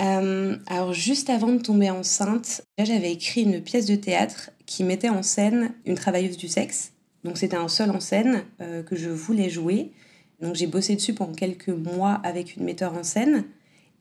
Euh, 0.00 0.56
Alors, 0.68 0.92
juste 0.92 1.30
avant 1.30 1.52
de 1.52 1.60
tomber 1.60 1.90
enceinte, 1.90 2.62
j'avais 2.78 3.12
écrit 3.12 3.42
une 3.42 3.60
pièce 3.60 3.86
de 3.86 3.96
théâtre 3.96 4.50
qui 4.66 4.84
mettait 4.84 5.08
en 5.08 5.24
scène 5.24 5.72
une 5.84 5.96
travailleuse 5.96 6.36
du 6.36 6.46
sexe. 6.46 6.92
Donc, 7.24 7.38
c'était 7.38 7.56
un 7.56 7.68
seul 7.68 7.90
en 7.90 7.98
scène 7.98 8.44
que 8.60 8.94
je 8.94 9.08
voulais 9.08 9.50
jouer. 9.50 9.90
Donc 10.40 10.54
j'ai 10.54 10.66
bossé 10.66 10.96
dessus 10.96 11.14
pendant 11.14 11.34
quelques 11.34 11.68
mois 11.68 12.14
avec 12.24 12.56
une 12.56 12.64
metteur 12.64 12.94
en 12.94 13.02
scène 13.02 13.44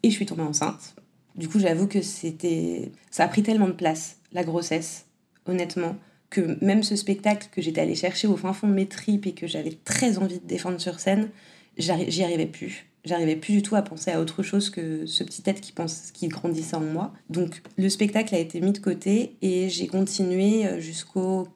et 0.04 0.10
je 0.10 0.16
suis 0.16 0.26
tombée 0.26 0.44
enceinte. 0.44 0.96
Du 1.36 1.50
coup, 1.50 1.60
j'avoue 1.60 1.88
que 1.88 2.02
c'était 2.02 2.92
ça 3.12 3.26
a 3.26 3.28
pris 3.28 3.44
tellement 3.44 3.68
de 3.68 3.74
place 3.74 4.18
la 4.32 4.44
grossesse, 4.44 5.06
honnêtement, 5.46 5.96
que 6.30 6.58
même 6.64 6.84
ce 6.84 6.96
spectacle 6.96 7.48
que 7.52 7.62
j'étais 7.62 7.82
allée 7.82 7.96
chercher 7.96 8.28
au 8.28 8.38
fin 8.38 8.54
fond 8.54 8.68
de 8.68 8.74
mes 8.74 8.88
tripes 8.88 9.28
et 9.28 9.34
que 9.34 9.48
j'avais 9.48 9.78
très 9.84 10.18
envie 10.18 10.40
de 10.40 10.46
défendre 10.46 10.80
sur 10.80 11.00
scène, 11.00 11.30
j'y 11.78 12.24
arrivais 12.24 12.46
plus. 12.46 12.88
J'arrivais 13.06 13.36
plus 13.36 13.54
du 13.54 13.62
tout 13.62 13.76
à 13.76 13.82
penser 13.82 14.12
à 14.12 14.20
autre 14.20 14.42
chose 14.42 14.70
que 14.70 15.06
ce 15.06 15.24
petit 15.24 15.44
être 15.46 15.62
qui 15.62 15.72
pense 15.72 16.12
qui 16.12 16.28
grandissait 16.28 16.76
en 16.76 16.82
moi. 16.82 17.14
Donc 17.30 17.62
le 17.78 17.88
spectacle 17.90 18.34
a 18.34 18.40
été 18.40 18.62
mis 18.62 18.72
de 18.72 18.80
côté 18.80 19.36
et 19.42 19.70
j'ai 19.70 19.88
continué 19.88 20.66
euh, 20.66 20.80
jusqu'aux 20.80 21.48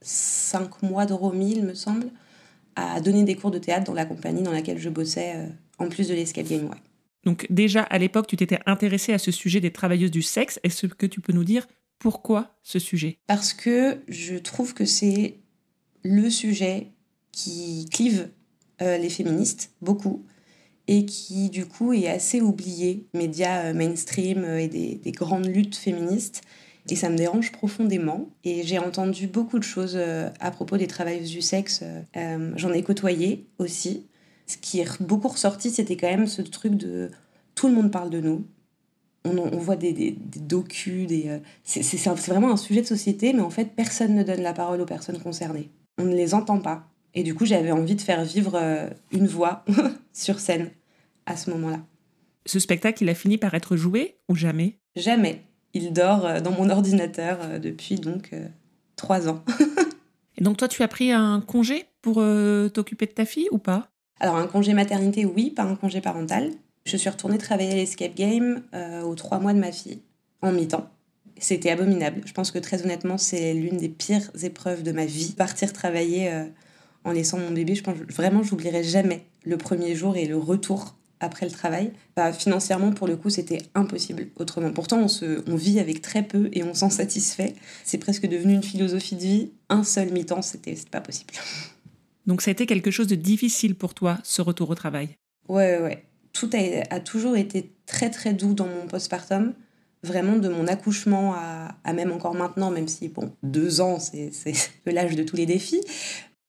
5 0.00 0.82
mois 0.82 1.06
de 1.06 1.12
Romy, 1.12 1.52
il 1.56 1.64
me 1.64 1.74
semble, 1.74 2.06
à 2.76 3.00
donner 3.00 3.24
des 3.24 3.36
cours 3.36 3.50
de 3.50 3.58
théâtre 3.58 3.84
dans 3.84 3.94
la 3.94 4.04
compagnie 4.04 4.42
dans 4.42 4.52
laquelle 4.52 4.78
je 4.78 4.88
bossais, 4.88 5.34
euh, 5.36 5.46
en 5.78 5.88
plus 5.88 6.08
de 6.08 6.14
l'escape 6.14 6.46
game. 6.46 6.64
Ouais. 6.64 6.76
Donc 7.24 7.46
déjà, 7.50 7.82
à 7.82 7.98
l'époque, 7.98 8.26
tu 8.26 8.36
t'étais 8.36 8.58
intéressée 8.66 9.12
à 9.12 9.18
ce 9.18 9.30
sujet 9.30 9.60
des 9.60 9.72
travailleuses 9.72 10.10
du 10.10 10.22
sexe. 10.22 10.60
Est-ce 10.62 10.86
que 10.86 11.06
tu 11.06 11.20
peux 11.20 11.32
nous 11.32 11.44
dire 11.44 11.66
pourquoi 11.98 12.56
ce 12.62 12.78
sujet? 12.78 13.18
Parce 13.26 13.52
que 13.52 13.98
je 14.08 14.36
trouve 14.36 14.74
que 14.74 14.84
c'est 14.84 15.36
le 16.02 16.28
sujet 16.30 16.88
qui 17.32 17.88
clive 17.90 18.28
euh, 18.82 18.98
les 18.98 19.08
féministes, 19.08 19.72
beaucoup, 19.80 20.24
et 20.86 21.06
qui 21.06 21.48
du 21.48 21.66
coup 21.66 21.92
est 21.92 22.08
assez 22.08 22.40
oublié, 22.40 23.06
médias 23.14 23.66
euh, 23.66 23.74
mainstream 23.74 24.44
et 24.44 24.68
des, 24.68 24.96
des, 24.96 25.12
grandes 25.12 25.46
luttes 25.46 25.76
féministes. 25.76 26.42
Et 26.90 26.96
ça 26.96 27.08
me 27.08 27.16
dérange 27.16 27.52
profondément. 27.52 28.28
Et 28.44 28.62
j'ai 28.62 28.78
entendu 28.78 29.26
beaucoup 29.26 29.58
de 29.58 29.64
choses 29.64 29.96
euh, 29.96 30.28
à 30.40 30.50
propos 30.50 30.76
des 30.76 30.86
travailleuses 30.86 31.30
du 31.30 31.40
sexe. 31.40 31.82
Euh, 32.16 32.52
j'en 32.56 32.72
ai 32.72 32.82
côtoyé 32.82 33.46
aussi. 33.58 34.06
Ce 34.46 34.58
qui 34.58 34.80
est 34.80 35.02
beaucoup 35.02 35.28
ressorti, 35.28 35.70
c'était 35.70 35.96
quand 35.96 36.10
même 36.10 36.26
ce 36.26 36.42
truc 36.42 36.74
de 36.74 37.10
tout 37.54 37.68
le 37.68 37.74
monde 37.74 37.90
parle 37.90 38.10
de 38.10 38.20
nous. 38.20 38.46
On, 39.24 39.38
on 39.38 39.56
voit 39.56 39.76
des, 39.76 39.94
des, 39.94 40.10
des 40.10 40.40
docus, 40.40 41.06
des, 41.06 41.28
euh, 41.28 41.38
c'est 41.64 41.96
vraiment 42.28 42.52
un 42.52 42.58
sujet 42.58 42.82
de 42.82 42.86
société, 42.86 43.32
mais 43.32 43.40
en 43.40 43.48
fait, 43.48 43.74
personne 43.74 44.14
ne 44.14 44.22
donne 44.22 44.42
la 44.42 44.52
parole 44.52 44.82
aux 44.82 44.86
personnes 44.86 45.18
concernées. 45.18 45.70
On 45.96 46.04
ne 46.04 46.14
les 46.14 46.34
entend 46.34 46.58
pas. 46.58 46.90
Et 47.14 47.22
du 47.22 47.34
coup, 47.34 47.46
j'avais 47.46 47.70
envie 47.70 47.94
de 47.94 48.02
faire 48.02 48.22
vivre 48.24 48.60
une 49.12 49.26
voix 49.26 49.64
sur 50.12 50.40
scène 50.40 50.70
à 51.24 51.36
ce 51.36 51.48
moment-là. 51.50 51.80
Ce 52.44 52.58
spectacle, 52.58 53.02
il 53.02 53.08
a 53.08 53.14
fini 53.14 53.38
par 53.38 53.54
être 53.54 53.76
joué 53.76 54.18
ou 54.28 54.34
jamais? 54.34 54.78
Jamais. 54.96 55.42
Il 55.74 55.92
dort 55.92 56.24
euh, 56.24 56.40
dans 56.40 56.52
mon 56.52 56.70
ordinateur 56.70 57.38
euh, 57.42 57.58
depuis 57.58 57.96
donc 57.96 58.30
euh, 58.32 58.46
trois 58.96 59.28
ans. 59.28 59.44
Et 60.38 60.42
donc 60.42 60.56
toi, 60.56 60.68
tu 60.68 60.82
as 60.82 60.88
pris 60.88 61.12
un 61.12 61.40
congé 61.40 61.84
pour 62.02 62.16
t'occuper 62.16 63.06
de 63.06 63.12
ta 63.12 63.24
fille 63.24 63.46
ou 63.52 63.58
pas? 63.58 63.88
Alors 64.18 64.34
un 64.34 64.48
congé 64.48 64.74
maternité, 64.74 65.24
oui, 65.24 65.50
pas 65.50 65.62
un 65.62 65.76
congé 65.76 66.00
parental. 66.00 66.50
Je 66.86 66.96
suis 66.96 67.08
retournée 67.08 67.38
travailler 67.38 67.70
à 67.70 67.76
l'Escape 67.76 68.16
Game 68.16 68.62
aux 69.04 69.14
trois 69.14 69.38
mois 69.38 69.54
de 69.54 69.60
ma 69.60 69.70
fille, 69.70 70.00
en 70.42 70.50
mi-temps. 70.50 70.90
C'était 71.38 71.70
abominable. 71.70 72.22
Je 72.26 72.32
pense 72.32 72.50
que 72.50 72.58
très 72.58 72.82
honnêtement, 72.82 73.16
c'est 73.16 73.54
l'une 73.54 73.76
des 73.76 73.88
pires 73.88 74.28
épreuves 74.42 74.82
de 74.82 74.90
ma 74.90 75.06
vie. 75.06 75.34
Partir 75.38 75.72
travailler 75.72 76.28
en 77.04 77.12
laissant 77.12 77.38
mon 77.38 77.52
bébé, 77.52 77.76
je 77.76 77.84
pense 77.84 77.96
vraiment, 77.96 78.42
j'oublierai 78.42 78.82
jamais 78.82 79.24
le 79.44 79.56
premier 79.56 79.94
jour 79.94 80.16
et 80.16 80.26
le 80.26 80.36
retour 80.36 80.96
après 81.20 81.46
le 81.46 81.52
travail. 81.52 81.92
Bah, 82.16 82.32
financièrement, 82.32 82.92
pour 82.92 83.06
le 83.06 83.16
coup, 83.16 83.30
c'était 83.30 83.62
impossible 83.74 84.28
autrement. 84.36 84.72
Pourtant, 84.72 84.98
on, 84.98 85.08
se, 85.08 85.42
on 85.50 85.56
vit 85.56 85.80
avec 85.80 86.02
très 86.02 86.22
peu 86.22 86.48
et 86.52 86.62
on 86.62 86.74
s'en 86.74 86.90
satisfait. 86.90 87.54
C'est 87.84 87.98
presque 87.98 88.26
devenu 88.26 88.54
une 88.54 88.62
philosophie 88.62 89.16
de 89.16 89.20
vie. 89.20 89.50
Un 89.68 89.84
seul 89.84 90.12
mi-temps, 90.12 90.42
c'était 90.42 90.76
pas 90.90 91.00
possible. 91.00 91.34
Donc 92.26 92.42
ça 92.42 92.50
a 92.50 92.52
été 92.52 92.66
quelque 92.66 92.90
chose 92.90 93.06
de 93.06 93.14
difficile 93.14 93.74
pour 93.74 93.94
toi, 93.94 94.18
ce 94.22 94.42
retour 94.42 94.70
au 94.70 94.74
travail? 94.74 95.10
Ouais, 95.48 95.78
ouais. 95.78 96.04
Tout 96.32 96.50
a, 96.54 96.94
a 96.94 97.00
toujours 97.00 97.36
été 97.36 97.72
très, 97.86 98.10
très 98.10 98.32
doux 98.32 98.54
dans 98.54 98.66
mon 98.66 98.86
postpartum. 98.86 99.54
Vraiment, 100.02 100.36
de 100.36 100.48
mon 100.48 100.66
accouchement 100.66 101.34
à, 101.34 101.76
à 101.82 101.92
même 101.94 102.12
encore 102.12 102.34
maintenant, 102.34 102.70
même 102.70 102.88
si, 102.88 103.08
bon, 103.08 103.32
deux 103.42 103.80
ans, 103.80 103.98
c'est 103.98 104.30
l'âge 104.86 105.16
de 105.16 105.22
tous 105.22 105.36
les 105.36 105.46
défis. 105.46 105.80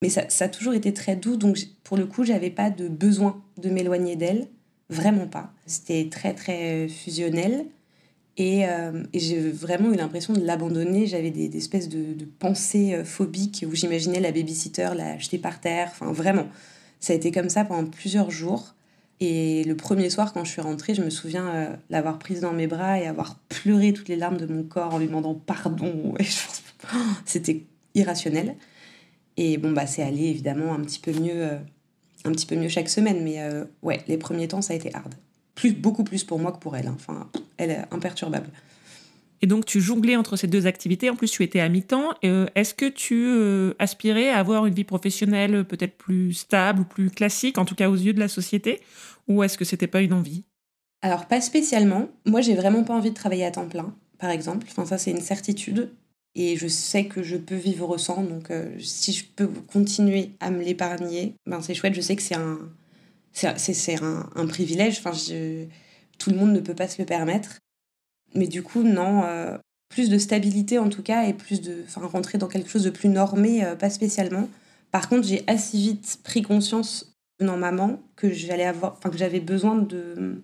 Mais 0.01 0.10
ça, 0.10 0.29
ça, 0.29 0.45
a 0.45 0.50
toujours 0.50 0.74
été 0.74 0.93
très 0.93 1.15
doux, 1.15 1.38
donc 1.38 1.57
pour 1.84 1.98
le 1.98 2.05
coup, 2.05 2.24
j'avais 2.24 2.50
pas 2.50 2.69
de 2.69 2.88
besoin 2.88 3.41
de 3.57 3.69
m'éloigner 3.69 4.15
d'elle. 4.15 4.48
Vraiment 4.89 5.27
pas. 5.27 5.51
C'était 5.65 6.10
très 6.10 6.34
très 6.34 6.88
fusionnel. 6.88 7.65
Et, 8.38 8.68
euh, 8.68 9.04
et 9.13 9.20
j'ai 9.20 9.39
vraiment 9.50 9.94
eu 9.94 9.96
l'impression 9.96 10.34
de 10.34 10.42
l'abandonner. 10.42 11.08
J'avais 11.08 11.32
des, 11.32 11.56
espèces 11.58 11.89
de, 11.89 12.25
pensées 12.39 12.94
euh, 12.94 13.04
phobiques 13.06 13.65
où 13.68 13.74
j'imaginais 13.74 14.20
la 14.20 14.32
babysitter 14.32 14.89
la 14.96 15.18
jeter 15.18 15.38
par 15.38 15.62
terre. 15.62 15.89
Enfin, 15.92 16.12
vraiment. 16.12 16.48
Ça 17.00 17.13
a 17.13 17.15
été 17.15 17.32
comme 17.32 17.50
ça 17.50 17.65
pendant 17.65 17.89
plusieurs 17.89 18.32
jours. 18.32 18.75
Et 19.22 19.63
le 19.63 19.75
premier 19.75 20.10
soir, 20.10 20.34
quand 20.34 20.44
je 20.44 20.51
suis 20.51 20.62
rentrée, 20.62 20.94
je 20.94 21.01
me 21.01 21.10
souviens 21.10 21.48
euh, 21.48 21.75
l'avoir 21.89 22.20
prise 22.20 22.42
dans 22.42 22.51
mes 22.51 22.68
bras 22.68 23.00
et 23.00 23.08
avoir 23.08 23.39
pleuré 23.48 23.94
toutes 23.94 24.10
les 24.10 24.18
larmes 24.18 24.38
de 24.38 24.46
mon 24.46 24.63
corps 24.63 24.94
en 24.94 25.00
lui 25.00 25.08
demandant 25.08 25.34
pardon. 25.34 26.13
C'était 27.25 27.63
irrationnel. 27.96 28.56
Et 29.38 29.58
bon, 29.58 29.72
bah, 29.72 29.88
c'est 29.88 30.04
allé 30.04 30.25
évidemment 30.25 30.74
un 30.74 30.82
petit 30.82 31.00
peu 31.00 31.13
mieux 31.13 31.58
un 32.25 32.32
petit 32.32 32.46
peu 32.46 32.55
mieux 32.55 32.70
chaque 32.70 32.89
semaine, 32.89 33.24
mais 33.24 33.41
euh, 33.41 33.65
ouais, 33.82 34.01
les 34.08 34.17
premiers 34.17 34.48
temps, 34.48 34.62
ça 34.62 34.74
a 34.74 34.75
été 34.75 34.94
hard. 34.94 35.13
Plus, 35.53 35.72
beaucoup 35.72 36.03
plus 36.03 36.24
pour 36.24 36.39
moi 36.39 36.51
que 36.51 36.60
pour 36.60 36.75
elle. 36.75 36.88
Hein. 36.88 36.96
Enfin, 36.96 37.29
elle 37.58 37.72
est 37.72 37.82
imperturbable. 37.91 38.50
Et 39.41 39.48
donc, 39.48 39.65
tu 39.65 39.79
jonglais 39.79 40.15
entre 40.15 40.36
ces 40.36 40.48
deux 40.48 40.65
activités. 40.65 41.10
En 41.10 41.15
plus, 41.15 41.29
tu 41.29 41.44
étais 41.44 41.60
à 41.60 41.70
mi-temps. 41.70 42.13
Euh, 42.24 42.48
est-ce 42.55 42.74
que 42.74 42.88
tu 42.88 43.25
euh, 43.27 43.74
aspirais 43.79 44.29
à 44.29 44.39
avoir 44.39 44.65
une 44.65 44.74
vie 44.74 44.84
professionnelle 44.84 45.65
peut-être 45.65 45.98
plus 45.98 46.34
stable 46.34 46.82
ou 46.82 46.86
plus 46.86 47.10
classique, 47.10 47.58
en 47.58 47.65
tout 47.65 47.75
cas 47.75 47.89
aux 47.89 47.96
yeux 47.96 48.13
de 48.13 48.20
la 48.20 48.27
société 48.27 48.82
Ou 49.27 49.44
est-ce 49.44 49.58
que 49.58 49.65
c'était 49.65 49.88
pas 49.88 50.01
une 50.01 50.13
envie? 50.13 50.44
Alors, 51.01 51.27
pas 51.27 51.41
spécialement. 51.41 52.10
Moi, 52.25 52.41
j'ai 52.41 52.55
vraiment 52.55 52.84
pas 52.84 52.96
envie 52.96 53.12
de 53.12 53.15
travailler 53.15 53.46
à 53.46 53.51
temps 53.51 53.67
plein, 53.67 53.94
par 54.17 54.32
exemple. 54.32 54.65
Enfin, 54.70 54.86
ça, 54.86 54.98
c'est 54.98 55.12
une 55.12 55.22
certitude 55.22 55.91
et 56.36 56.58
je 56.58 56.68
sais 56.68 57.06
que 57.06 57.24
je 57.24 57.38
peux 57.38 57.56
vivre 57.56 57.98
sans. 57.98 58.24
Donc, 58.24 58.51
euh, 58.51 58.77
si 58.80 59.13
je 59.13 59.25
peux 59.25 59.48
continuer 59.48 60.32
à 60.39 60.51
me 60.51 60.63
l'épargner, 60.63 61.36
ben 61.46 61.62
c'est 61.62 61.74
chouette. 61.74 61.94
Je 61.94 62.01
sais 62.01 62.15
que 62.15 62.22
c'est 62.22 62.36
un, 62.36 62.60
c'est, 63.34 64.04
un, 64.04 64.30
un, 64.36 64.48
privilège. 64.48 65.00
Enfin, 65.00 65.12
tout 66.18 66.30
le 66.30 66.36
monde 66.36 66.54
ne 66.54 66.60
peut 66.60 66.75
pas 66.75 66.88
se 66.88 67.01
le 67.01 67.06
permettre. 67.06 67.60
Mais 68.34 68.48
du 68.48 68.63
coup, 68.63 68.84
non. 68.84 69.24
Euh, 69.24 69.58
plus 69.89 70.10
de 70.10 70.18
stabilité 70.18 70.77
en 70.77 70.89
tout 70.89 71.04
cas 71.04 71.24
et 71.24 71.34
plus 71.34 71.62
de, 71.62 71.84
enfin, 71.86 72.06
rentrer 72.06 72.38
dans 72.38 72.48
quelque 72.48 72.70
chose 72.70 72.84
de 72.84 72.89
plus 72.89 73.08
normé, 73.08 73.63
euh, 73.63 73.75
pas 73.75 73.89
spécialement. 73.89 74.50
Par 74.92 75.08
contre, 75.08 75.27
j'ai 75.27 75.44
assez 75.48 75.77
vite 75.77 76.20
pris 76.24 76.42
conscience, 76.42 77.15
venant 77.39 77.58
maman, 77.58 78.01
que 78.15 78.32
j'allais 78.32 78.65
avoir, 78.65 79.00
que 79.00 79.18
j'avais 79.18 79.39
besoin 79.39 79.75
de 79.77 80.42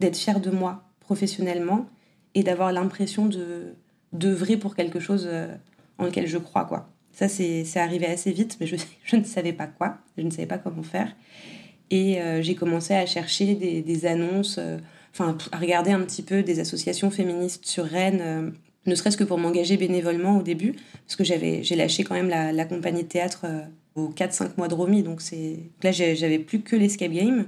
d'être 0.00 0.16
fière 0.16 0.40
de 0.40 0.50
moi 0.50 0.84
professionnellement 1.00 1.86
et 2.34 2.42
d'avoir 2.42 2.72
l'impression 2.72 3.26
de 3.26 3.74
d'œuvrer 4.12 4.56
pour 4.56 4.74
quelque 4.74 5.00
chose 5.00 5.28
euh, 5.30 5.54
en 5.98 6.06
lequel 6.06 6.26
je 6.26 6.38
crois, 6.38 6.64
quoi. 6.64 6.88
Ça, 7.12 7.28
c'est 7.28 7.66
arrivé 7.76 8.06
assez 8.06 8.32
vite, 8.32 8.56
mais 8.60 8.66
je, 8.66 8.76
je, 9.04 9.16
ne 9.16 9.24
savais 9.24 9.52
pas 9.52 9.66
quoi, 9.66 9.98
je 10.16 10.22
ne 10.22 10.30
savais 10.30 10.46
pas 10.46 10.58
comment 10.58 10.82
faire. 10.82 11.14
Et 11.90 12.20
euh, 12.20 12.40
j'ai 12.40 12.54
commencé 12.54 12.94
à 12.94 13.04
chercher 13.04 13.54
des, 13.54 14.06
annonces, 14.06 14.56
euh, 14.58 14.78
enfin, 15.12 15.36
à 15.50 15.58
regarder 15.58 15.90
un 15.90 16.00
petit 16.00 16.22
peu 16.22 16.42
des 16.42 16.60
associations 16.60 17.10
féministes 17.10 17.66
sur 17.66 17.84
Rennes, 17.84 18.52
ne 18.86 18.94
serait-ce 18.94 19.16
que 19.16 19.24
pour 19.24 19.38
m'engager 19.38 19.76
bénévolement 19.76 20.38
au 20.38 20.42
début, 20.42 20.76
parce 21.06 21.16
que 21.16 21.24
j'ai 21.24 21.76
lâché 21.76 22.04
quand 22.04 22.14
même 22.14 22.28
la, 22.28 22.64
compagnie 22.64 23.02
de 23.02 23.08
théâtre 23.08 23.44
aux 23.96 24.08
4-5 24.08 24.52
mois 24.56 24.68
de 24.68 24.74
Romy, 24.74 25.02
donc 25.02 25.20
là, 25.82 25.90
j'avais 25.90 26.38
plus 26.38 26.60
que 26.60 26.76
l'escape 26.76 27.10
game. 27.10 27.46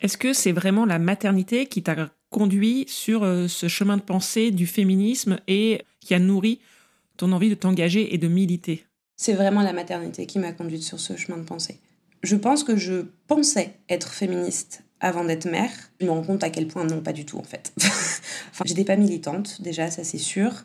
Est-ce 0.00 0.16
que 0.16 0.32
c'est 0.32 0.52
vraiment 0.52 0.86
la 0.86 1.00
maternité 1.00 1.66
qui 1.66 1.82
t'a 1.82 2.10
conduit 2.30 2.84
sur 2.88 3.22
ce 3.48 3.68
chemin 3.68 3.96
de 3.96 4.02
pensée 4.02 4.52
du 4.52 4.66
féminisme 4.66 5.40
qui 6.00 6.14
a 6.14 6.18
nourri 6.18 6.60
ton 7.16 7.32
envie 7.32 7.50
de 7.50 7.54
t'engager 7.54 8.14
et 8.14 8.18
de 8.18 8.28
militer 8.28 8.86
C'est 9.16 9.34
vraiment 9.34 9.62
la 9.62 9.72
maternité 9.72 10.26
qui 10.26 10.38
m'a 10.38 10.52
conduite 10.52 10.82
sur 10.82 10.98
ce 10.98 11.16
chemin 11.16 11.38
de 11.38 11.44
pensée. 11.44 11.78
Je 12.22 12.36
pense 12.36 12.64
que 12.64 12.76
je 12.76 13.06
pensais 13.26 13.74
être 13.88 14.12
féministe 14.12 14.82
avant 15.00 15.24
d'être 15.24 15.50
mère. 15.50 15.70
Je 16.00 16.06
me 16.06 16.10
rends 16.10 16.22
compte 16.22 16.44
à 16.44 16.50
quel 16.50 16.66
point 16.66 16.84
non, 16.84 17.00
pas 17.00 17.12
du 17.12 17.24
tout 17.24 17.38
en 17.38 17.42
fait. 17.42 17.72
enfin, 17.80 18.64
j'étais 18.64 18.84
pas 18.84 18.96
militante 18.96 19.62
déjà, 19.62 19.90
ça 19.90 20.04
c'est 20.04 20.18
sûr. 20.18 20.64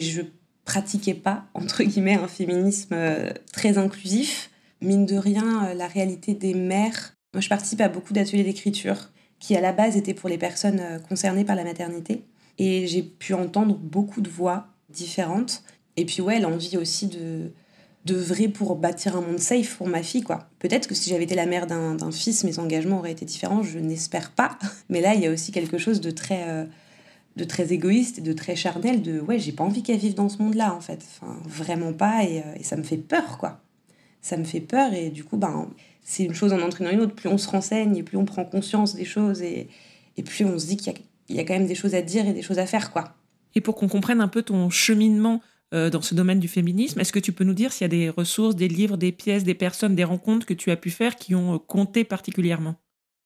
Je 0.00 0.22
pratiquais 0.64 1.14
pas 1.14 1.44
entre 1.54 1.82
guillemets 1.82 2.14
un 2.14 2.28
féminisme 2.28 2.94
euh, 2.94 3.32
très 3.52 3.78
inclusif. 3.78 4.50
Mine 4.80 5.06
de 5.06 5.16
rien, 5.16 5.66
euh, 5.66 5.74
la 5.74 5.86
réalité 5.86 6.34
des 6.34 6.54
mères. 6.54 7.14
Moi, 7.34 7.40
je 7.40 7.48
participe 7.48 7.80
à 7.80 7.88
beaucoup 7.88 8.12
d'ateliers 8.12 8.44
d'écriture 8.44 9.10
qui 9.38 9.56
à 9.56 9.60
la 9.60 9.72
base 9.72 9.96
était 9.96 10.14
pour 10.14 10.28
les 10.28 10.38
personnes 10.38 10.80
euh, 10.80 10.98
concernées 10.98 11.44
par 11.44 11.56
la 11.56 11.64
maternité. 11.64 12.24
Et 12.58 12.86
j'ai 12.86 13.02
pu 13.02 13.34
entendre 13.34 13.74
beaucoup 13.74 14.20
de 14.20 14.28
voix 14.28 14.68
différentes. 14.92 15.62
Et 15.96 16.04
puis 16.04 16.22
ouais, 16.22 16.40
l'envie 16.40 16.76
aussi 16.76 17.06
de 17.06 17.52
d'œuvrer 18.04 18.48
pour 18.48 18.74
bâtir 18.74 19.16
un 19.16 19.20
monde 19.20 19.38
safe 19.38 19.76
pour 19.76 19.86
ma 19.86 20.02
fille 20.02 20.22
quoi. 20.22 20.48
Peut-être 20.58 20.88
que 20.88 20.94
si 20.94 21.08
j'avais 21.08 21.22
été 21.24 21.36
la 21.36 21.46
mère 21.46 21.68
d'un 21.68 22.10
fils, 22.10 22.42
mes 22.42 22.58
engagements 22.58 22.98
auraient 22.98 23.12
été 23.12 23.24
différents, 23.24 23.62
je 23.62 23.78
n'espère 23.78 24.32
pas. 24.32 24.58
Mais 24.88 25.00
là, 25.00 25.14
il 25.14 25.20
y 25.20 25.26
a 25.26 25.30
aussi 25.30 25.52
quelque 25.52 25.78
chose 25.78 26.00
de 26.00 26.10
très 26.10 26.48
euh, 26.48 26.64
de 27.36 27.44
très 27.44 27.72
égoïste 27.72 28.18
et 28.18 28.20
de 28.22 28.32
très 28.32 28.56
charnel 28.56 29.02
de 29.02 29.20
ouais, 29.20 29.38
j'ai 29.38 29.52
pas 29.52 29.64
envie 29.64 29.82
qu'elle 29.82 29.98
vive 29.98 30.14
dans 30.14 30.28
ce 30.28 30.38
monde-là 30.42 30.74
en 30.74 30.80
fait. 30.80 31.04
Enfin, 31.04 31.38
vraiment 31.46 31.92
pas 31.92 32.24
et, 32.24 32.40
euh, 32.40 32.62
ça 32.62 32.76
me 32.76 32.82
fait 32.82 32.96
peur 32.96 33.38
quoi. 33.38 33.60
Ça 34.20 34.36
me 34.36 34.44
fait 34.44 34.60
peur 34.60 34.92
et 34.94 35.10
du 35.10 35.24
coup 35.24 35.36
ben 35.36 35.68
c'est 36.02 36.24
une 36.24 36.34
chose 36.34 36.52
en 36.52 36.60
entraînant 36.60 36.90
une 36.90 37.00
autre. 37.00 37.14
Plus 37.14 37.28
on 37.28 37.38
se 37.38 37.48
renseigne 37.48 37.96
et 37.96 38.02
plus 38.02 38.16
on 38.16 38.24
prend 38.24 38.44
conscience 38.44 38.94
des 38.96 39.04
choses 39.04 39.42
et, 39.42 39.68
et 40.16 40.22
plus 40.22 40.44
on 40.44 40.58
se 40.58 40.66
dit 40.66 40.76
qu'il 40.76 40.92
y, 41.28 41.34
y, 41.34 41.40
a 41.40 41.44
quand 41.44 41.54
même 41.54 41.66
des 41.66 41.74
choses 41.76 41.94
à 41.94 42.02
dire 42.02 42.26
et 42.26 42.32
des 42.32 42.42
choses 42.42 42.58
à 42.58 42.66
faire, 42.66 42.92
quoi. 42.92 43.14
Et 43.54 43.60
pour 43.60 43.74
qu'on 43.74 43.88
comprenne 43.88 44.20
un 44.20 44.28
peu 44.28 44.42
ton 44.42 44.70
cheminement 44.70 45.40
euh, 45.74 45.90
dans 45.90 46.02
ce 46.02 46.14
domaine 46.14 46.38
du 46.38 46.48
féminisme, 46.48 47.00
est-ce 47.00 47.12
que 47.12 47.18
tu 47.18 47.32
peux 47.32 47.44
nous 47.44 47.54
dire 47.54 47.72
s'il 47.72 47.82
y 47.82 47.84
a 47.86 47.88
des 47.88 48.10
ressources, 48.10 48.56
des 48.56 48.68
livres, 48.68 48.96
des 48.96 49.12
pièces, 49.12 49.44
des 49.44 49.54
personnes, 49.54 49.94
des 49.94 50.04
rencontres 50.04 50.46
que 50.46 50.54
tu 50.54 50.70
as 50.70 50.76
pu 50.76 50.90
faire 50.90 51.16
qui 51.16 51.34
ont 51.34 51.54
euh, 51.54 51.58
compté 51.58 52.04
particulièrement? 52.04 52.76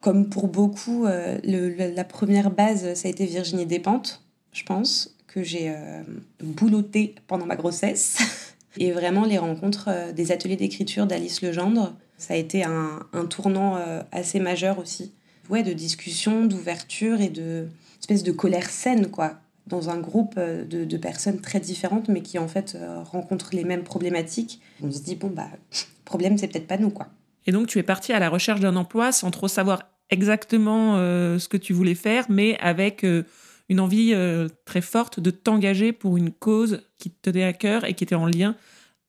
Comme 0.01 0.29
pour 0.29 0.49
beaucoup, 0.49 1.07
euh, 1.07 1.39
la 1.43 2.05
première 2.05 2.51
base, 2.51 2.95
ça 2.95 3.09
a 3.09 3.11
été 3.11 3.27
Virginie 3.27 3.67
Despentes, 3.67 4.23
je 4.53 4.63
pense, 4.63 5.17
que 5.27 5.43
j'ai 5.43 5.71
euh, 5.71 6.03
boulotté 6.43 7.15
pendant 7.27 7.47
ma 7.47 7.57
grossesse. 7.57 8.19
et 8.79 8.93
vraiment 8.93 9.25
les 9.25 9.39
rencontres 9.39 10.13
des 10.15 10.33
ateliers 10.33 10.57
d'écriture 10.57 11.07
d'Alice 11.07 11.43
Legendre, 11.43 11.97
ça 12.19 12.35
a 12.35 12.37
été 12.37 12.63
un, 12.63 13.01
tournant 13.29 13.79
assez 14.13 14.39
majeur 14.39 14.79
aussi. 14.79 15.13
Ouais, 15.49 15.63
de 15.63 15.73
discussion, 15.73 16.45
d'ouverture 16.45 17.21
et 17.21 17.31
de 17.31 17.69
espèce 18.01 18.23
de 18.23 18.33
colère 18.33 18.69
saine, 18.69 19.11
quoi, 19.11 19.41
dans 19.67 19.91
un 19.91 19.99
groupe 19.99 20.35
euh, 20.39 20.65
de, 20.65 20.85
de, 20.85 20.97
personnes 20.97 21.41
très 21.41 21.61
différentes, 21.61 22.09
mais 22.09 22.23
qui 22.23 22.39
en 22.39 22.49
fait 22.49 22.77
euh, 22.77 23.03
rencontrent 23.03 23.51
les 23.53 23.65
mêmes 23.65 23.83
problématiques. 23.83 24.61
On 24.83 24.91
se 24.91 25.01
dit, 25.01 25.17
bon, 25.17 25.29
bah, 25.29 25.49
problème, 26.05 26.39
c'est 26.39 26.49
peut-être 26.49 26.69
pas 26.69 26.79
nous, 26.79 26.91
quoi. 26.91 27.09
Et 27.47 27.53
donc, 27.53 27.69
tu 27.69 27.79
es 27.79 27.83
partie 27.83 28.13
à 28.13 28.19
la 28.19 28.29
recherche 28.29 28.61
d'un 28.61 28.77
emploi 28.77 29.13
sans 29.13 29.31
trop 29.31 29.49
savoir 29.49 29.83
exactement 30.11 30.97
euh, 30.97 31.39
ce 31.39 31.49
que 31.49 31.57
tu 31.57 31.73
voulais 31.73 31.95
faire, 31.95 32.27
mais 32.29 32.59
avec 32.59 33.05
euh, 33.05 33.25
une 33.69 33.81
envie 33.81 34.13
euh, 34.15 34.49
très 34.65 34.81
forte 34.81 35.21
de 35.21 35.31
t'engager 35.31 35.93
pour 35.93 36.17
une 36.17 36.31
cause 36.31 36.83
qui 36.99 37.11
te 37.11 37.31
tenait 37.31 37.45
à 37.45 37.53
cœur 37.53 37.85
et 37.85 37.95
qui 37.95 38.05
était 38.05 38.15
en 38.15 38.27
lien 38.27 38.57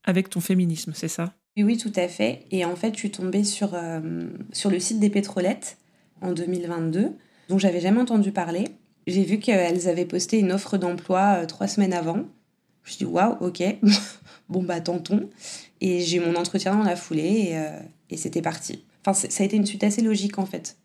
avec 0.03 0.29
ton 0.29 0.39
féminisme, 0.39 0.93
c'est 0.95 1.07
ça? 1.07 1.33
Oui, 1.57 1.63
oui, 1.63 1.77
tout 1.77 1.91
à 1.95 2.07
fait. 2.07 2.45
Et 2.51 2.65
en 2.65 2.75
fait, 2.75 2.93
je 2.93 2.99
suis 2.99 3.11
tombée 3.11 3.43
sur, 3.43 3.75
sur 4.53 4.69
le 4.69 4.79
site 4.79 4.99
des 4.99 5.09
pétrolettes 5.09 5.77
en 6.21 6.31
2022, 6.31 7.11
dont 7.49 7.57
j'avais 7.57 7.81
jamais 7.81 7.99
entendu 7.99 8.31
parler. 8.31 8.65
J'ai 9.07 9.23
vu 9.23 9.39
qu'elles 9.39 9.87
avaient 9.87 10.05
posté 10.05 10.37
une 10.39 10.51
offre 10.51 10.77
d'emploi 10.77 11.39
euh, 11.39 11.45
trois 11.45 11.67
semaines 11.67 11.93
avant. 11.93 12.25
Je 12.83 12.91
me 12.91 12.95
suis 12.95 12.97
dit, 12.97 13.05
waouh, 13.05 13.37
ok, 13.39 13.63
bon 14.49 14.63
bah 14.63 14.81
tentons. 14.81 15.29
Et 15.81 16.01
j'ai 16.01 16.17
eu 16.17 16.19
mon 16.19 16.35
entretien 16.35 16.75
dans 16.75 16.83
la 16.83 16.95
foulée 16.95 17.47
et, 17.49 17.57
euh, 17.57 17.79
et 18.09 18.17
c'était 18.17 18.41
parti. 18.41 18.83
Enfin, 19.05 19.13
ça 19.13 19.43
a 19.43 19.45
été 19.45 19.55
une 19.55 19.65
suite 19.65 19.83
assez 19.83 20.01
logique 20.01 20.37
en 20.37 20.45
fait. 20.45 20.77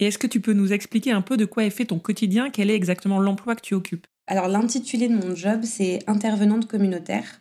Et 0.00 0.06
est-ce 0.06 0.18
que 0.18 0.26
tu 0.26 0.40
peux 0.40 0.52
nous 0.52 0.72
expliquer 0.72 1.12
un 1.12 1.22
peu 1.22 1.36
de 1.36 1.44
quoi 1.44 1.64
est 1.64 1.70
fait 1.70 1.84
ton 1.84 1.98
quotidien? 1.98 2.50
Quel 2.50 2.70
est 2.70 2.74
exactement 2.74 3.20
l'emploi 3.20 3.54
que 3.54 3.62
tu 3.62 3.74
occupes? 3.74 4.06
Alors 4.26 4.48
l'intitulé 4.48 5.08
de 5.08 5.14
mon 5.14 5.34
job, 5.34 5.60
c'est 5.62 6.00
intervenante 6.06 6.66
communautaire. 6.66 7.40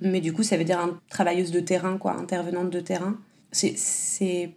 Mais 0.00 0.20
du 0.20 0.32
coup, 0.32 0.42
ça 0.42 0.56
veut 0.56 0.64
dire 0.64 0.78
un, 0.78 1.00
travailleuse 1.08 1.52
de 1.52 1.60
terrain, 1.60 1.96
quoi, 1.96 2.12
intervenante 2.12 2.70
de 2.70 2.80
terrain. 2.80 3.18
C'est 3.52 4.54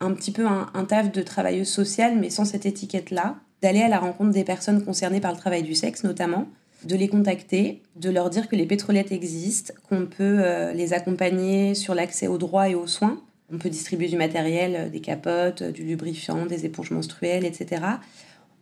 un 0.00 0.12
petit 0.12 0.32
peu 0.32 0.46
un, 0.46 0.70
un 0.74 0.84
taf 0.84 1.10
de 1.12 1.22
travailleuse 1.22 1.68
sociale, 1.68 2.18
mais 2.18 2.28
sans 2.28 2.44
cette 2.44 2.66
étiquette-là. 2.66 3.36
D'aller 3.64 3.80
à 3.80 3.88
la 3.88 3.98
rencontre 3.98 4.32
des 4.32 4.44
personnes 4.44 4.84
concernées 4.84 5.22
par 5.22 5.32
le 5.32 5.38
travail 5.38 5.62
du 5.62 5.74
sexe, 5.74 6.04
notamment, 6.04 6.48
de 6.84 6.96
les 6.96 7.08
contacter, 7.08 7.80
de 7.96 8.10
leur 8.10 8.28
dire 8.28 8.50
que 8.50 8.56
les 8.56 8.66
pétrolettes 8.66 9.10
existent, 9.10 9.72
qu'on 9.88 10.04
peut 10.04 10.36
euh, 10.40 10.74
les 10.74 10.92
accompagner 10.92 11.74
sur 11.74 11.94
l'accès 11.94 12.26
aux 12.26 12.36
droits 12.36 12.68
et 12.68 12.74
aux 12.74 12.86
soins. 12.86 13.22
On 13.50 13.56
peut 13.56 13.70
distribuer 13.70 14.08
du 14.08 14.18
matériel, 14.18 14.76
euh, 14.76 14.88
des 14.90 15.00
capotes, 15.00 15.62
euh, 15.62 15.72
du 15.72 15.82
lubrifiant, 15.82 16.44
des 16.44 16.66
éponges 16.66 16.90
menstruelles, 16.90 17.46
etc. 17.46 17.80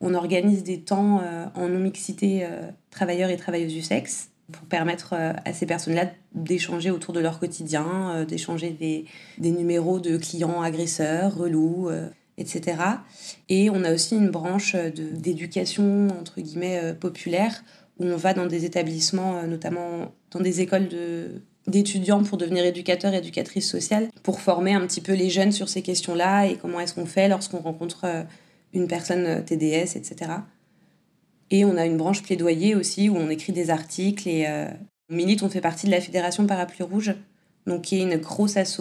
On 0.00 0.14
organise 0.14 0.62
des 0.62 0.78
temps 0.78 1.21
en 1.54 1.68
non-mixité 1.68 2.44
travailleurs 2.90 3.30
et 3.30 3.37
travailleuses 3.37 3.73
du 3.73 3.82
sexe 3.82 4.30
pour 4.50 4.66
permettre 4.66 5.14
à 5.14 5.52
ces 5.52 5.64
personnes-là 5.64 6.11
d'échanger 6.35 6.90
autour 6.90 7.14
de 7.14 7.21
leur 7.21 7.38
quotidien, 7.38 8.25
d'échanger 8.26 8.71
des, 8.71 9.04
des, 9.38 9.52
numéros 9.52 10.00
de 10.00 10.16
clients 10.16 10.61
agresseurs, 10.61 11.37
relous, 11.37 11.88
etc. 12.42 12.76
Et 13.49 13.70
on 13.70 13.84
a 13.84 13.92
aussi 13.94 14.16
une 14.16 14.28
branche 14.28 14.76
d'éducation, 14.76 16.08
entre 16.20 16.40
guillemets, 16.40 16.94
populaire 17.00 17.62
où 17.99 18.04
on 18.04 18.16
va 18.16 18.34
dans 18.34 18.46
des 18.46 18.64
établissements, 18.64 19.38
euh, 19.38 19.46
notamment 19.46 20.12
dans 20.30 20.40
des 20.40 20.61
écoles 20.61 20.88
d'étudiants 21.66 22.22
pour 22.22 22.38
devenir 22.38 22.64
éducateurs 22.64 23.14
éducatrices 23.14 23.70
sociales, 23.70 24.08
pour 24.22 24.40
former 24.40 24.75
un 24.75 24.87
petit 24.87 25.00
peu 25.00 25.12
les 25.12 25.30
jeunes 25.30 25.52
sur 25.52 25.68
ces 25.68 25.82
questions-là 25.82 26.46
et 26.46 26.56
comment 26.56 26.80
est-ce 26.80 26.94
qu'on 26.94 27.06
fait 27.06 27.28
lorsqu'on 27.28 27.61
rencontre 27.61 28.04
euh, 28.04 28.22
une 28.72 28.88
personne 28.88 29.26
euh, 29.26 29.40
TDS, 29.42 29.96
etc. 29.96 30.32
Et 31.50 31.64
on 31.64 31.76
a 31.76 31.84
une 31.84 31.99
branche 31.99 32.22
plaidoyer 32.22 32.75
aussi 32.75 33.08
où 33.08 33.16
on 33.16 33.28
écrit 33.28 33.52
des 33.52 33.68
articles 33.68 34.26
et 34.26 34.46
on 35.11 35.14
milite, 35.14 35.42
on 35.42 35.50
fait 35.50 35.61
partie 35.61 35.84
de 35.84 35.90
la 35.90 36.00
Fédération 36.00 36.46
Parapluie 36.46 36.82
Rouge, 36.82 37.14
donc 37.66 37.82
qui 37.82 37.99
est 37.99 38.02
une 38.02 38.16
grosse 38.16 38.56
asso 38.56 38.80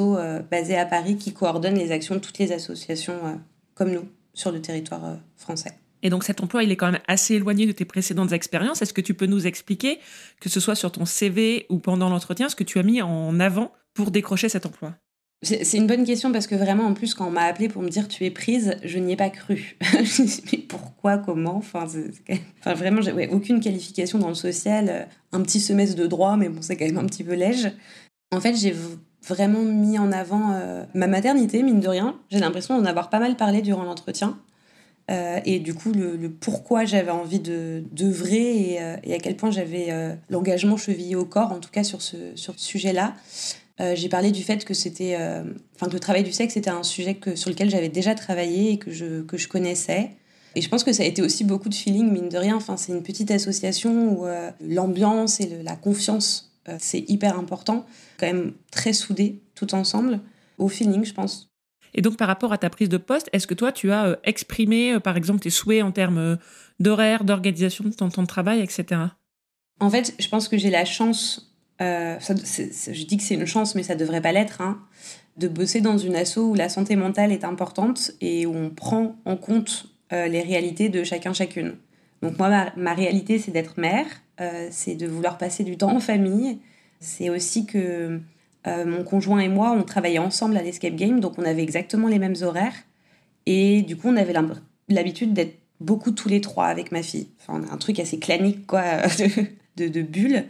basée 0.49 0.77
à 0.77 0.85
Paris 0.85 1.17
qui 1.17 1.33
coordonne 1.33 1.75
les 1.75 1.91
actions 1.91 2.15
de 2.15 2.21
toutes 2.21 2.37
les 2.37 2.53
associations 2.53 3.41
comme 3.81 3.93
nous 3.93 4.07
sur 4.35 4.51
le 4.51 4.61
territoire 4.61 5.17
français. 5.37 5.71
Et 6.03 6.11
donc 6.11 6.23
cet 6.23 6.39
emploi, 6.41 6.63
il 6.63 6.71
est 6.71 6.75
quand 6.75 6.91
même 6.91 7.01
assez 7.07 7.33
éloigné 7.33 7.65
de 7.65 7.71
tes 7.71 7.83
précédentes 7.83 8.31
expériences. 8.31 8.83
Est-ce 8.83 8.93
que 8.93 9.01
tu 9.01 9.15
peux 9.15 9.25
nous 9.25 9.47
expliquer, 9.47 9.97
que 10.39 10.49
ce 10.49 10.59
soit 10.59 10.75
sur 10.75 10.91
ton 10.91 11.05
CV 11.05 11.65
ou 11.69 11.79
pendant 11.79 12.07
l'entretien, 12.07 12.47
ce 12.47 12.55
que 12.55 12.63
tu 12.63 12.77
as 12.77 12.83
mis 12.83 13.01
en 13.01 13.39
avant 13.39 13.71
pour 13.95 14.11
décrocher 14.11 14.49
cet 14.49 14.67
emploi? 14.67 14.93
C'est 15.41 15.77
une 15.77 15.87
bonne 15.87 16.05
question 16.05 16.31
parce 16.31 16.45
que 16.45 16.53
vraiment, 16.53 16.85
en 16.85 16.93
plus, 16.93 17.15
quand 17.15 17.27
on 17.27 17.31
m'a 17.31 17.45
appelé 17.45 17.69
pour 17.69 17.81
me 17.81 17.89
dire 17.89 18.07
tu 18.07 18.23
es 18.25 18.29
prise, 18.29 18.77
je 18.83 18.99
n'y 18.99 19.13
ai 19.13 19.15
pas 19.15 19.31
cru. 19.31 19.79
mais 20.51 20.59
pourquoi, 20.59 21.17
comment? 21.17 21.57
Enfin, 21.57 21.87
enfin 22.59 22.73
vraiment, 22.75 23.01
j'ai 23.01 23.27
aucune 23.29 23.59
qualification 23.59 24.19
dans 24.19 24.29
le 24.29 24.35
social. 24.35 25.07
Un 25.31 25.41
petit 25.41 25.59
semestre 25.59 25.95
de 25.95 26.05
droit, 26.05 26.37
mais 26.37 26.49
bon, 26.49 26.61
c'est 26.61 26.75
quand 26.77 26.85
même 26.85 26.99
un 26.99 27.07
petit 27.07 27.23
peu 27.23 27.33
léger. 27.33 27.71
En 28.31 28.39
fait, 28.39 28.53
j'ai 28.53 28.75
vraiment 29.27 29.61
mis 29.61 29.99
en 29.99 30.11
avant 30.11 30.51
euh, 30.53 30.83
ma 30.93 31.07
maternité, 31.07 31.63
mine 31.63 31.79
de 31.79 31.87
rien. 31.87 32.17
J'ai 32.29 32.39
l'impression 32.39 32.79
d'en 32.79 32.85
avoir 32.85 33.09
pas 33.09 33.19
mal 33.19 33.35
parlé 33.35 33.61
durant 33.61 33.83
l'entretien. 33.83 34.39
Euh, 35.09 35.39
et 35.45 35.59
du 35.59 35.73
coup, 35.73 35.91
le, 35.91 36.29
pourquoi 36.29 36.85
j'avais 36.85 37.11
envie 37.11 37.39
d'œuvrer 37.39 38.73
et, 38.73 38.81
euh, 38.81 38.95
et, 39.03 39.13
à 39.13 39.17
quel 39.19 39.35
point 39.35 39.51
j'avais 39.51 39.89
l'engagement 40.29 40.77
chevillé 40.77 41.15
au 41.15 41.25
corps, 41.25 41.51
en 41.51 41.59
tout 41.59 41.71
cas 41.71 41.83
sur 41.83 42.01
ce, 42.01 42.17
sur 42.35 42.53
ce 42.57 42.65
sujet-là. 42.65 43.15
j'ai 43.95 44.09
parlé 44.09 44.31
du 44.31 44.43
fait 44.43 44.63
que 44.63 44.73
c'était, 44.73 45.17
enfin 45.75 45.87
que 45.87 45.93
le 45.93 45.99
travail 45.99 46.23
du 46.23 46.31
sexe 46.31 46.55
était 46.55 46.69
un 46.69 46.83
sujet 46.83 47.15
que, 47.15 47.35
sur 47.35 47.49
lequel 47.49 47.69
j'avais 47.69 47.89
déjà 47.89 48.13
travaillé 48.13 48.73
et 48.73 48.77
que 48.77 48.91
je, 48.91 49.23
que 49.23 49.37
je 49.37 49.47
connaissais. 49.47 50.11
Et 50.53 50.61
je 50.61 50.69
pense 50.69 50.83
que 50.83 50.93
ça 50.93 51.03
a 51.03 51.05
été 51.05 51.21
aussi 51.21 51.43
beaucoup 51.43 51.69
de 51.69 51.73
feeling, 51.73 52.11
mine 52.11 52.29
de 52.29 52.37
rien. 52.37 52.55
Enfin, 52.55 52.77
c'est 52.77 52.91
une 52.91 53.03
petite 53.03 53.31
association 53.31 54.19
où 54.19 54.27
l'ambiance 54.61 55.39
et 55.41 55.49
la 55.63 55.75
confiance, 55.75 56.50
c'est 56.79 57.09
hyper 57.09 57.37
important. 57.37 57.85
Quand 58.19 58.27
même 58.27 58.53
très 58.71 58.93
soudés 58.93 59.41
tout 59.55 59.73
ensemble. 59.73 60.19
Au 60.57 60.67
feeling, 60.67 61.03
je 61.03 61.13
pense. 61.13 61.51
Et 61.93 62.01
donc, 62.01 62.17
par 62.17 62.27
rapport 62.27 62.53
à 62.53 62.57
ta 62.57 62.69
prise 62.69 62.89
de 62.89 62.97
poste, 62.97 63.29
est-ce 63.33 63.47
que 63.47 63.53
toi, 63.53 63.71
tu 63.71 63.91
as 63.91 64.05
euh, 64.05 64.15
exprimé, 64.23 64.93
euh, 64.93 64.99
par 64.99 65.17
exemple, 65.17 65.41
tes 65.41 65.49
souhaits 65.49 65.83
en 65.83 65.91
termes 65.91 66.17
euh, 66.17 66.35
d'horaire, 66.79 67.23
d'organisation 67.23 67.83
de 67.83 67.93
ton 67.93 68.09
temps 68.09 68.21
de 68.21 68.27
travail, 68.27 68.61
etc. 68.61 69.01
En 69.79 69.89
fait, 69.89 70.13
je 70.19 70.27
pense 70.29 70.47
que 70.47 70.57
j'ai 70.57 70.69
la 70.69 70.85
chance, 70.85 71.53
je 71.79 73.05
dis 73.05 73.17
que 73.17 73.23
c'est 73.23 73.33
une 73.33 73.47
chance, 73.47 73.75
mais 73.75 73.83
ça 73.83 73.95
devrait 73.95 74.21
pas 74.21 74.31
l'être, 74.31 74.61
hein, 74.61 74.79
de 75.37 75.47
bosser 75.47 75.81
dans 75.81 75.97
une 75.97 76.15
asso 76.15 76.37
où 76.37 76.53
la 76.53 76.69
santé 76.69 76.95
mentale 76.95 77.31
est 77.31 77.43
importante 77.43 78.11
et 78.21 78.45
où 78.45 78.55
on 78.55 78.69
prend 78.69 79.15
en 79.25 79.37
compte 79.37 79.87
les 80.11 80.41
réalités 80.41 80.89
de 80.89 81.03
chacun 81.03 81.33
chacune. 81.33 81.77
Donc 82.21 82.37
moi, 82.37 82.71
ma, 82.75 82.93
réalité, 82.93 83.39
c'est 83.39 83.51
d'être 83.51 83.79
mère, 83.79 84.05
c'est 84.69 84.95
de 84.95 85.07
vouloir 85.07 85.37
passer 85.37 85.63
du 85.63 85.77
temps 85.77 85.95
en 85.95 85.99
famille, 85.99 86.59
c'est 86.99 87.29
aussi 87.29 87.65
que 87.65 88.21
euh, 88.67 88.85
mon 88.85 89.03
conjoint 89.03 89.39
et 89.39 89.49
moi, 89.49 89.71
on 89.71 89.83
travaillait 89.83 90.19
ensemble 90.19 90.55
à 90.55 90.61
l'escape 90.61 90.95
game, 90.95 91.19
donc 91.19 91.33
on 91.37 91.43
avait 91.43 91.63
exactement 91.63 92.07
les 92.07 92.19
mêmes 92.19 92.35
horaires. 92.41 92.75
Et 93.47 93.81
du 93.81 93.97
coup, 93.97 94.09
on 94.09 94.17
avait 94.17 94.35
l'habitude 94.87 95.33
d'être 95.33 95.57
beaucoup 95.79 96.11
tous 96.11 96.29
les 96.29 96.41
trois 96.41 96.67
avec 96.67 96.91
ma 96.91 97.01
fille. 97.01 97.29
Enfin, 97.39 97.61
un 97.71 97.77
truc 97.77 97.99
assez 97.99 98.19
clanique, 98.19 98.67
quoi, 98.67 98.83
de, 99.77 99.87
de, 99.87 100.01
bulle. 100.01 100.45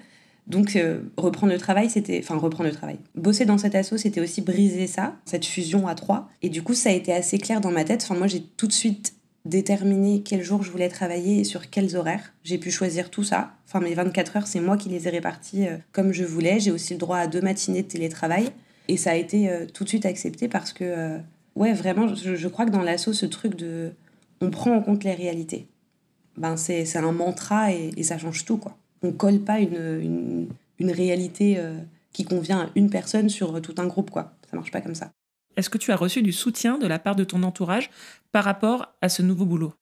Donc, 0.47 0.75
euh, 0.75 1.03
reprendre 1.15 1.53
le 1.53 1.59
travail, 1.59 1.89
c'était. 1.89 2.19
Enfin, 2.21 2.35
reprendre 2.35 2.69
le 2.69 2.75
travail. 2.75 2.97
Bosser 3.15 3.45
dans 3.45 3.57
cet 3.57 3.75
assaut, 3.75 3.97
c'était 3.97 4.19
aussi 4.19 4.41
briser 4.41 4.87
ça, 4.87 5.15
cette 5.23 5.45
fusion 5.45 5.87
à 5.87 5.95
trois. 5.95 6.29
Et 6.41 6.49
du 6.49 6.63
coup, 6.63 6.73
ça 6.73 6.89
a 6.89 6.93
été 6.93 7.13
assez 7.13 7.37
clair 7.37 7.61
dans 7.61 7.71
ma 7.71 7.85
tête. 7.85 8.01
Enfin, 8.03 8.15
moi, 8.15 8.27
j'ai 8.27 8.41
tout 8.41 8.67
de 8.67 8.73
suite 8.73 9.13
déterminer 9.45 10.21
quel 10.21 10.43
jour 10.43 10.63
je 10.63 10.71
voulais 10.71 10.89
travailler 10.89 11.39
et 11.39 11.43
sur 11.43 11.69
quels 11.69 11.95
horaires. 11.95 12.33
J'ai 12.43 12.57
pu 12.57 12.71
choisir 12.71 13.09
tout 13.09 13.23
ça. 13.23 13.53
Enfin, 13.67 13.79
mes 13.79 13.93
24 13.93 14.37
heures, 14.37 14.47
c'est 14.47 14.59
moi 14.59 14.77
qui 14.77 14.89
les 14.89 15.07
ai 15.07 15.11
réparties 15.11 15.67
euh, 15.67 15.77
comme 15.91 16.11
je 16.11 16.23
voulais. 16.23 16.59
J'ai 16.59 16.71
aussi 16.71 16.93
le 16.93 16.99
droit 16.99 17.17
à 17.17 17.27
deux 17.27 17.41
matinées 17.41 17.81
de 17.81 17.87
télétravail. 17.87 18.49
Et 18.87 18.97
ça 18.97 19.11
a 19.11 19.15
été 19.15 19.49
euh, 19.49 19.65
tout 19.65 19.83
de 19.83 19.89
suite 19.89 20.05
accepté 20.05 20.47
parce 20.47 20.73
que, 20.73 20.83
euh, 20.83 21.17
ouais, 21.55 21.73
vraiment, 21.73 22.13
je, 22.13 22.47
crois 22.47 22.65
que 22.65 22.71
dans 22.71 22.83
l'assaut, 22.83 23.13
ce 23.13 23.25
truc 23.25 23.55
de. 23.55 23.91
On 24.41 24.49
prend 24.49 24.75
en 24.75 24.81
compte 24.81 25.03
les 25.03 25.13
réalités. 25.13 25.67
Ben, 26.37 26.57
c'est 26.57 26.97
un 26.97 27.11
mantra 27.11 27.71
et, 27.73 28.03
ça 28.03 28.17
change 28.17 28.45
tout, 28.45 28.57
quoi. 28.57 28.77
On 29.03 29.11
colle 29.11 29.39
pas 29.39 29.59
une, 29.59 30.47
une, 30.79 30.91
réalité 30.91 31.59
qui 32.13 32.23
convient 32.23 32.61
à 32.61 32.69
une 32.75 32.89
personne 32.89 33.29
sur 33.29 33.61
tout 33.61 33.75
un 33.77 33.85
groupe, 33.85 34.09
quoi. 34.09 34.33
Ça 34.49 34.55
marche 34.55 34.71
pas 34.71 34.81
comme 34.81 34.95
ça. 34.95 35.11
Est-ce 35.57 35.69
que 35.69 35.77
tu 35.77 35.91
as 35.91 35.95
reçu 35.95 36.21
du 36.21 36.31
soutien 36.31 36.77
de 36.77 36.87
la 36.87 36.99
part 36.99 37.15
de 37.15 37.23
ton 37.23 37.43
entourage 37.43 37.89
par 38.31 38.43
rapport 38.43 38.93
à 39.01 39.09
ce 39.09 39.21
nouveau 39.21 39.45
boulot? 39.45 39.73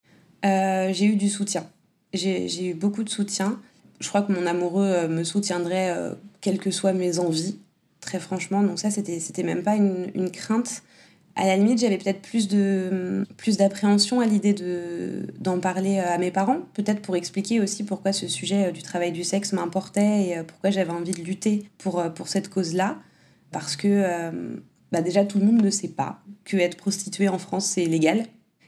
Euh, 0.46 0.90
J'ai 0.92 1.06
eu 1.06 1.16
du 1.16 1.30
soutien. 1.30 1.66
J'ai 2.14 2.70
eu 2.70 2.74
beaucoup 2.74 3.04
de 3.04 3.10
soutien. 3.10 3.60
Je 4.00 4.08
crois 4.08 4.22
que 4.22 4.32
mon 4.32 4.46
amoureux 4.46 4.88
euh, 4.88 5.08
me 5.08 5.24
soutiendrait 5.24 5.92
euh, 5.92 6.14
quelles 6.42 6.58
que 6.58 6.72
soient 6.72 6.94
mes 6.94 7.20
envies, 7.20 7.60
très 8.00 8.20
franchement. 8.20 8.64
Donc 8.64 8.80
ça, 8.80 8.90
c'était 8.90 9.44
même 9.44 9.62
pas 9.62 9.76
une, 9.76 10.32
crainte. 10.32 10.82
À 11.36 11.46
la 11.46 11.56
limite, 11.56 11.80
j'avais 11.80 11.98
peut-être 11.98 12.22
plus 12.22 12.48
de 12.48 13.26
plus 13.38 13.58
d'appréhension 13.58 14.20
à 14.20 14.26
l'idée 14.26 14.56
d'en 15.40 15.60
parler 15.60 16.00
à 16.00 16.18
mes 16.18 16.32
parents, 16.32 16.62
peut-être 16.74 17.02
pour 17.02 17.16
expliquer 17.16 17.62
aussi 17.62 17.84
pourquoi 17.84 18.12
ce 18.12 18.28
sujet 18.28 18.72
du 18.72 18.82
travail 18.82 19.12
du 19.12 19.24
sexe 19.24 19.54
m'importait 19.54 20.30
et 20.30 20.44
pourquoi 20.46 20.70
j'avais 20.70 20.92
envie 20.92 21.12
de 21.12 21.22
lutter 21.22 21.70
pour, 21.78 22.04
pour 22.14 22.28
cette 22.28 22.50
cause-là. 22.50 22.98
Parce 23.52 23.76
que 23.76 24.32
bah 24.92 25.02
déjà 25.02 25.26
tout 25.26 25.40
le 25.40 25.46
monde 25.46 25.62
ne 25.62 25.70
sait 25.70 25.90
pas 25.90 26.20
que 26.46 26.58
être 26.58 26.78
prostituée 26.78 27.30
en 27.30 27.38
France 27.38 27.66
c'est 27.66 27.86
légal. 27.86 28.26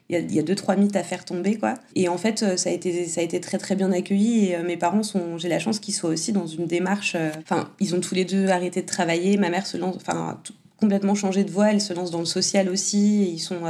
Il 0.10 0.34
y, 0.34 0.40
a, 0.40 0.44
deux 0.44 0.56
trois 0.56 0.76
mythes 0.76 0.98
à 0.98 1.04
faire 1.04 1.24
tomber 1.24 1.56
quoi. 1.56 1.76
Et 1.96 2.10
en 2.10 2.18
fait 2.18 2.44
euh, 2.44 2.58
ça 2.58 2.70
a 2.70 2.74
été 2.74 3.08
ça 3.08 3.22
a 3.22 3.24
été 3.24 3.40
très 3.40 3.58
très 3.58 3.78
bien 3.78 3.94
accueilli 3.94 4.48
et 4.48 4.58
euh, 4.58 4.64
mes 4.64 4.76
parents 4.76 5.04
sont 5.04 5.38
j'ai 5.38 5.48
la 5.48 5.58
chance 5.58 5.80
qu'ils 5.80 5.94
soient 5.94 6.10
aussi 6.10 6.34
dans 6.34 6.48
une 6.48 6.66
démarche. 6.66 7.16
Euh, 7.16 7.32
enfin 7.42 7.70
ils 7.80 7.96
ont 7.96 8.02
tous 8.02 8.14
les 8.14 8.26
deux 8.26 8.50
arrêté 8.50 8.82
de 8.82 8.86
travailler. 8.86 9.38
Ma 9.38 9.50
mère 9.50 9.66
se 9.66 9.78
lance 9.78 9.96
enfin 9.96 10.42
complètement 10.76 11.16
changé 11.16 11.46
de 11.46 11.52
voie. 11.52 11.72
Elle 11.72 11.80
se 11.80 11.94
lance 11.94 12.12
dans 12.12 12.20
le 12.20 12.26
social 12.26 12.68
aussi. 12.68 13.24
Et 13.24 13.30
ils 13.30 13.40
sont 13.40 13.62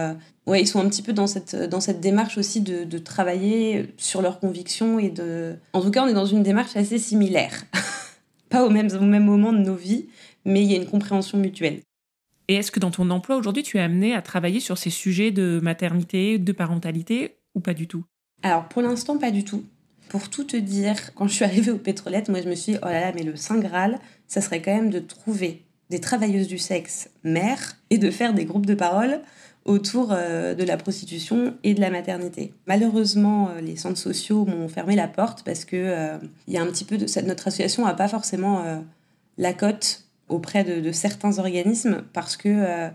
ouais 0.48 0.62
ils 0.62 0.68
sont 0.68 0.80
un 0.80 0.90
petit 0.90 1.04
peu 1.04 1.14
dans 1.14 1.28
cette 1.28 1.56
dans 1.56 1.80
cette 1.80 2.00
démarche 2.00 2.40
aussi 2.40 2.62
de, 2.62 2.86
de 2.86 2.98
travailler 2.98 3.94
sur 3.98 4.24
leurs 4.24 4.40
convictions 4.40 4.98
et 4.98 5.12
de. 5.12 5.58
En 5.74 5.82
tout 5.82 5.92
cas 5.92 6.04
on 6.04 6.08
est 6.08 6.14
dans 6.14 6.26
une 6.26 6.42
démarche 6.42 6.76
assez 6.76 6.98
similaire. 6.98 7.66
pas 8.50 8.66
au 8.66 8.72
même 8.72 8.90
au 9.00 9.06
même 9.06 9.26
moment 9.26 9.54
de 9.54 9.60
nos 9.60 9.76
vies 9.76 10.08
mais 10.46 10.64
il 10.64 10.72
y 10.72 10.74
a 10.74 10.78
une 10.78 10.88
compréhension 10.88 11.38
mutuelle. 11.38 11.82
Et 12.52 12.56
est-ce 12.56 12.70
que 12.70 12.82
dans 12.82 12.92
ton 12.92 13.10
emploi 13.12 13.38
aujourd'hui, 13.38 13.64
tu 13.64 13.78
es 13.78 13.80
amené 13.80 14.14
à 14.14 14.22
travailler 14.22 14.60
sur 14.60 14.78
ces 14.78 14.90
sujets 14.90 15.32
de 15.32 15.62
maternité, 15.64 16.38
de 16.38 16.52
parentalité 16.52 17.38
ou 17.56 17.62
pas 17.62 17.74
du 17.74 17.88
tout? 17.88 18.04
Alors 18.44 18.68
pour 18.68 18.82
l'instant, 18.82 19.18
pas 19.18 19.32
du 19.32 19.46
tout. 19.46 19.64
Pour 20.10 20.30
tout 20.30 20.44
te 20.44 20.58
dire, 20.58 21.14
quand 21.16 21.30
je 21.30 21.34
suis 21.34 21.46
arrivée 21.46 21.72
aux 21.72 21.78
pétrolettes, 21.78 22.28
moi 22.28 22.42
je 22.42 22.50
me 22.50 22.56
suis 22.56 22.74
dit, 22.74 22.80
oh 22.84 22.88
là 22.88 23.00
là, 23.00 23.12
mais 23.16 23.24
le 23.24 23.38
Saint 23.38 23.58
Graal, 23.58 24.00
ça 24.28 24.42
serait 24.42 24.62
quand 24.62 24.76
même 24.76 24.90
de 24.90 25.00
trouver 25.00 25.62
des 25.90 26.02
travailleuses 26.02 26.50
du 26.50 26.58
sexe 26.58 27.10
mères 27.24 27.78
et 27.90 27.98
de 27.98 28.12
faire 28.12 28.34
des 28.34 28.44
groupes 28.44 28.66
de 28.66 28.76
parole 28.76 29.22
autour 29.64 30.10
euh, 30.12 30.54
de 30.54 30.66
la 30.66 30.76
prostitution 30.76 31.54
et 31.64 31.74
de 31.74 31.80
la 31.80 31.90
maternité. 31.90 32.54
Malheureusement, 32.68 33.52
euh, 33.52 33.62
les 33.62 33.78
centres 33.78 33.98
sociaux 33.98 34.44
m'ont 34.44 34.68
fermé 34.68 34.98
la 34.98 35.08
porte 35.08 35.44
parce 35.46 35.64
que 35.64 35.78
euh, 35.78 36.18
y 36.50 36.58
a 36.58 36.62
un 36.62 36.68
petit 36.68 36.84
peu 36.84 36.98
de 36.98 37.06
notre 37.26 37.48
association 37.48 37.86
n'a 37.86 37.94
pas 37.94 38.10
forcément 38.10 38.84
la 39.38 39.54
cote 39.54 40.04
auprès 40.32 40.64
de, 40.64 40.92
certains 40.92 41.38
organismes 41.40 42.04
parce 42.14 42.38
que 42.38 42.50
euh, 42.50 42.90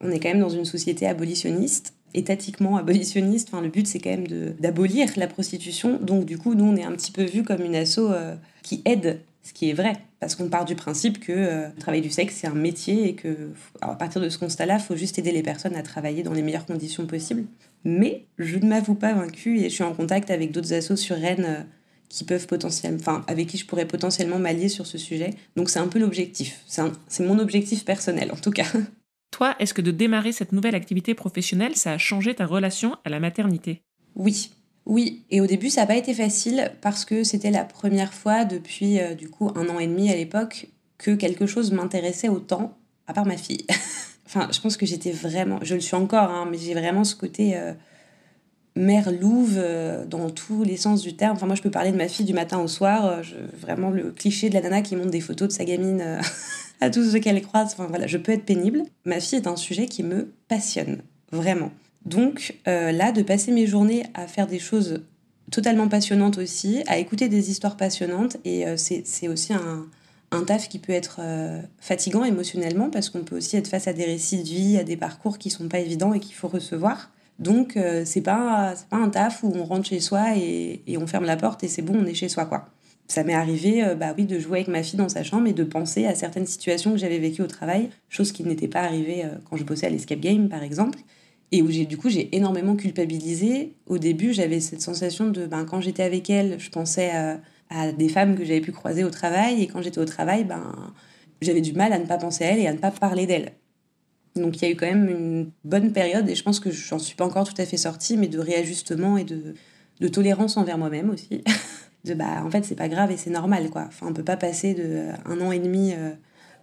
on 0.00 0.10
est 0.10 0.20
quand 0.20 0.28
même 0.28 0.40
dans 0.40 0.48
une 0.48 0.64
société 0.64 1.06
abolitionniste 1.06 1.94
étatiquement 2.14 2.76
abolitionniste. 2.76 3.48
Enfin, 3.50 3.62
le 3.62 3.68
but, 3.68 3.86
c'est 3.86 3.98
quand 3.98 4.10
même 4.10 4.26
d'abolir 4.60 5.08
la 5.16 5.26
prostitution. 5.26 5.98
Donc, 5.98 6.24
du 6.24 6.38
coup, 6.38 6.54
nous, 6.54 6.64
on 6.64 6.76
est 6.76 6.84
un 6.84 6.92
petit 6.92 7.12
peu 7.12 7.24
vu 7.24 7.42
comme 7.42 7.62
une 7.62 7.74
asso 7.74 7.98
euh, 7.98 8.34
qui 8.62 8.82
aide, 8.84 9.20
ce 9.42 9.52
qui 9.52 9.70
est 9.70 9.72
vrai. 9.72 9.94
Parce 10.20 10.34
qu'on 10.34 10.48
part 10.48 10.64
du 10.64 10.74
principe 10.74 11.20
que 11.20 11.32
euh, 11.32 11.68
le 11.74 11.80
travail 11.80 12.00
du 12.00 12.10
sexe, 12.10 12.36
c'est 12.40 12.46
un 12.46 12.54
métier 12.54 13.08
et 13.08 13.14
que, 13.14 13.52
à 13.80 13.94
partir 13.94 14.20
de 14.20 14.28
ce 14.28 14.38
constat-là, 14.38 14.78
faut 14.78 14.96
juste 14.96 15.18
aider 15.18 15.32
les 15.32 15.42
personnes 15.42 15.74
à 15.74 15.82
travailler 15.82 16.22
dans 16.22 16.34
les 16.34 16.42
meilleures 16.42 16.66
conditions 16.66 17.06
possibles. 17.06 17.44
Mais 17.84 18.26
je 18.38 18.58
ne 18.58 18.66
m'avoue 18.66 18.94
pas 18.94 19.14
vaincue 19.14 19.58
et 19.60 19.64
je 19.64 19.74
suis 19.74 19.84
en 19.84 19.94
contact 19.94 20.30
avec 20.30 20.52
d'autres 20.52 20.74
assos 20.74 20.96
sur 20.96 21.16
Rennes 21.16 21.66
qui 22.12 22.24
peuvent 22.24 22.46
potentiellement, 22.46 22.98
enfin, 23.00 23.24
avec 23.26 23.48
qui 23.48 23.56
je 23.56 23.64
pourrais 23.64 23.86
potentiellement 23.86 24.38
m'allier 24.38 24.68
sur 24.68 24.86
ce 24.86 24.98
sujet. 24.98 25.30
Donc, 25.56 25.70
c'est 25.70 25.78
un 25.78 25.88
peu 25.88 25.98
l'objectif. 25.98 26.60
C'est 26.66 27.24
mon 27.24 27.38
objectif 27.38 27.86
personnel, 27.86 28.30
en 28.30 28.36
tout 28.36 28.50
cas. 28.50 28.66
Toi, 29.30 29.56
est-ce 29.58 29.72
que 29.72 29.80
de 29.80 29.90
démarrer 29.90 30.32
cette 30.32 30.52
nouvelle 30.52 30.74
activité 30.74 31.14
professionnelle, 31.14 31.74
ça 31.74 31.92
a 31.92 31.98
changé 31.98 32.34
ta 32.34 32.44
relation 32.44 32.96
à 33.06 33.08
la 33.08 33.18
maternité? 33.18 33.80
Oui. 34.14 34.50
Oui, 34.84 35.22
et 35.30 35.40
au 35.40 35.46
début, 35.46 35.70
ça 35.70 35.82
n'a 35.82 35.86
pas 35.86 35.96
été 35.96 36.12
facile 36.12 36.72
parce 36.82 37.06
que 37.06 37.24
c'était 37.24 37.50
la 37.50 37.64
première 37.64 38.12
fois 38.12 38.44
depuis 38.44 39.00
euh, 39.00 39.14
du 39.14 39.30
coup 39.30 39.50
un 39.54 39.68
an 39.68 39.78
et 39.78 39.86
demi 39.86 40.10
à 40.10 40.16
l'époque 40.16 40.66
que 40.98 41.12
quelque 41.12 41.46
chose 41.46 41.72
m'intéressait 41.72 42.28
autant, 42.28 42.76
à 43.06 43.14
part 43.14 43.24
ma 43.24 43.38
fille. 43.38 43.64
enfin, 44.26 44.48
je 44.52 44.60
pense 44.60 44.76
que 44.76 44.84
j'étais 44.84 45.12
vraiment, 45.12 45.60
je 45.62 45.74
le 45.74 45.80
suis 45.80 45.94
encore, 45.94 46.30
hein, 46.30 46.46
mais 46.50 46.58
j'ai 46.58 46.74
vraiment 46.74 47.04
ce 47.04 47.14
côté 47.14 47.56
euh, 47.56 47.72
mère 48.74 49.12
louve 49.12 49.56
euh, 49.56 50.04
dans 50.06 50.30
tous 50.30 50.64
les 50.64 50.76
sens 50.76 51.02
du 51.02 51.14
terme. 51.14 51.36
Enfin, 51.36 51.46
moi, 51.46 51.56
je 51.56 51.62
peux 51.62 51.70
parler 51.70 51.92
de 51.92 51.96
ma 51.96 52.08
fille 52.08 52.26
du 52.26 52.32
matin 52.32 52.58
au 52.58 52.68
soir, 52.68 53.22
je, 53.22 53.34
vraiment 53.60 53.90
le 53.90 54.10
cliché 54.10 54.48
de 54.48 54.54
la 54.54 54.60
nana 54.60 54.82
qui 54.82 54.96
monte 54.96 55.10
des 55.10 55.20
photos 55.20 55.48
de 55.48 55.52
sa 55.52 55.64
gamine 55.64 56.02
à 56.80 56.90
tous 56.90 57.12
ceux 57.12 57.18
qu'elle 57.18 57.40
croise. 57.42 57.72
Enfin 57.72 57.86
voilà, 57.88 58.06
je 58.06 58.18
peux 58.18 58.32
être 58.32 58.44
pénible. 58.44 58.82
Ma 59.04 59.20
fille 59.20 59.38
est 59.38 59.46
un 59.46 59.56
sujet 59.56 59.86
qui 59.86 60.02
me 60.02 60.32
passionne, 60.48 61.02
vraiment. 61.30 61.70
Donc 62.04 62.56
euh, 62.68 62.92
là, 62.92 63.12
de 63.12 63.22
passer 63.22 63.52
mes 63.52 63.66
journées 63.66 64.04
à 64.14 64.26
faire 64.26 64.46
des 64.46 64.58
choses 64.58 65.02
totalement 65.50 65.88
passionnantes 65.88 66.38
aussi, 66.38 66.82
à 66.86 66.98
écouter 66.98 67.28
des 67.28 67.50
histoires 67.50 67.76
passionnantes, 67.76 68.38
et 68.44 68.66
euh, 68.66 68.76
c'est 68.76 69.28
aussi 69.28 69.52
un, 69.52 69.86
un, 70.30 70.44
taf 70.44 70.68
qui 70.68 70.78
peut 70.78 70.92
être 70.92 71.18
euh, 71.20 71.60
fatigant 71.78 72.24
émotionnellement, 72.24 72.90
parce 72.90 73.10
qu'on 73.10 73.22
peut 73.22 73.36
aussi 73.36 73.56
être 73.56 73.68
face 73.68 73.86
à 73.86 73.92
des 73.92 74.04
récits 74.04 74.42
de 74.42 74.48
vie, 74.48 74.78
à 74.78 74.84
des 74.84 74.96
parcours 74.96 75.38
qui 75.38 75.50
sont 75.50 75.68
pas 75.68 75.78
évidents 75.78 76.14
et 76.14 76.20
qu'il 76.20 76.34
faut 76.34 76.48
recevoir. 76.48 77.10
Donc 77.38 77.78
c'est 78.04 78.20
pas, 78.20 78.74
pas 78.88 78.96
un 78.96 79.08
taf 79.08 79.42
où 79.42 79.52
on 79.54 79.64
rentre 79.64 79.88
chez 79.88 80.00
soi 80.00 80.36
et, 80.36 80.82
et 80.86 80.96
on 80.96 81.06
ferme 81.06 81.24
la 81.24 81.36
porte 81.36 81.64
et 81.64 81.68
c'est 81.68 81.82
bon, 81.82 81.94
on 82.00 82.06
est 82.06 82.14
chez 82.14 82.28
soi 82.28 82.46
quoi 82.46 82.68
ça 83.12 83.24
m'est 83.24 83.34
arrivé 83.34 83.84
euh, 83.84 83.94
bah 83.94 84.14
oui, 84.16 84.24
de 84.24 84.38
jouer 84.38 84.58
avec 84.58 84.68
ma 84.68 84.82
fille 84.82 84.98
dans 84.98 85.08
sa 85.08 85.22
chambre 85.22 85.46
et 85.46 85.52
de 85.52 85.64
penser 85.64 86.06
à 86.06 86.14
certaines 86.14 86.46
situations 86.46 86.92
que 86.92 86.98
j'avais 86.98 87.18
vécues 87.18 87.42
au 87.42 87.46
travail, 87.46 87.90
chose 88.08 88.32
qui 88.32 88.44
n'était 88.44 88.68
pas 88.68 88.80
arrivée 88.80 89.24
euh, 89.24 89.28
quand 89.48 89.56
je 89.56 89.64
bossais 89.64 89.86
à 89.86 89.90
l'Escape 89.90 90.20
Game, 90.20 90.48
par 90.48 90.62
exemple. 90.62 90.98
Et 91.54 91.60
où 91.60 91.70
j'ai 91.70 91.84
du 91.84 91.98
coup 91.98 92.08
j'ai 92.08 92.34
énormément 92.34 92.76
culpabilisé. 92.76 93.74
Au 93.86 93.98
début, 93.98 94.32
j'avais 94.32 94.60
cette 94.60 94.80
sensation 94.80 95.28
de 95.28 95.46
ben, 95.46 95.66
quand 95.66 95.82
j'étais 95.82 96.02
avec 96.02 96.30
elle, 96.30 96.58
je 96.58 96.70
pensais 96.70 97.10
à, 97.68 97.92
des 97.92 98.08
femmes 98.08 98.36
que 98.36 98.44
j'avais 98.44 98.62
pu 98.62 98.72
croiser 98.72 99.04
au 99.04 99.10
travail. 99.10 99.62
Et 99.62 99.66
quand 99.66 99.82
j'étais 99.82 99.98
au 99.98 100.06
travail, 100.06 100.44
ben, 100.44 100.94
j'avais 101.42 101.60
du 101.60 101.74
mal 101.74 101.92
à 101.92 101.98
ne 101.98 102.06
pas 102.06 102.16
penser 102.16 102.44
à 102.44 102.52
elle 102.52 102.58
et 102.58 102.66
à 102.66 102.72
ne 102.72 102.78
pas 102.78 102.90
parler 102.90 103.26
d'elle. 103.26 103.52
Donc 104.36 104.56
il 104.56 104.64
y 104.64 104.68
a 104.68 104.70
eu 104.70 104.76
quand 104.76 104.86
même 104.86 105.08
une 105.08 105.50
bonne 105.64 105.92
période, 105.92 106.28
et 106.28 106.34
je 106.34 106.42
pense 106.42 106.60
que 106.60 106.70
j'en 106.70 106.98
suis 106.98 107.14
pas 107.14 107.24
encore 107.24 107.46
tout 107.46 107.60
à 107.60 107.66
fait 107.66 107.76
sortie, 107.76 108.16
mais 108.16 108.28
de 108.28 108.38
réajustement 108.38 109.18
et 109.18 109.24
de, 109.24 109.54
de 110.00 110.08
tolérance 110.08 110.56
envers 110.56 110.78
moi-même 110.78 111.10
aussi. 111.10 111.42
de 112.04 112.14
bah 112.14 112.42
en 112.44 112.50
fait 112.50 112.64
c'est 112.64 112.74
pas 112.74 112.88
grave 112.88 113.10
et 113.10 113.16
c'est 113.16 113.30
normal 113.30 113.70
quoi. 113.70 113.84
Enfin 113.86 114.06
on 114.08 114.12
peut 114.12 114.24
pas 114.24 114.36
passer 114.36 114.74
de 114.74 114.82
euh, 114.84 115.12
un 115.24 115.40
an 115.40 115.52
et 115.52 115.58
demi 115.58 115.92
euh, 115.94 116.10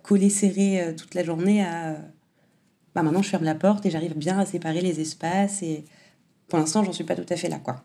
collé 0.04 0.30
serré 0.30 0.82
euh, 0.82 0.94
toute 0.94 1.16
la 1.16 1.24
journée 1.24 1.64
à 1.64 1.98
bah 2.96 3.04
maintenant 3.04 3.22
je 3.22 3.30
ferme 3.30 3.46
la 3.46 3.56
porte 3.56 3.86
et 3.86 3.90
j'arrive 3.90 4.18
bien 4.18 4.40
à 4.40 4.46
séparer 4.46 4.82
les 4.82 5.00
espaces 5.00 5.62
et 5.62 5.86
pour 6.48 6.60
l'instant 6.60 6.84
j'en 6.84 6.92
suis 6.92 7.04
pas 7.04 7.16
tout 7.16 7.32
à 7.32 7.36
fait 7.36 7.50
là 7.50 7.60
quoi. 7.60 7.84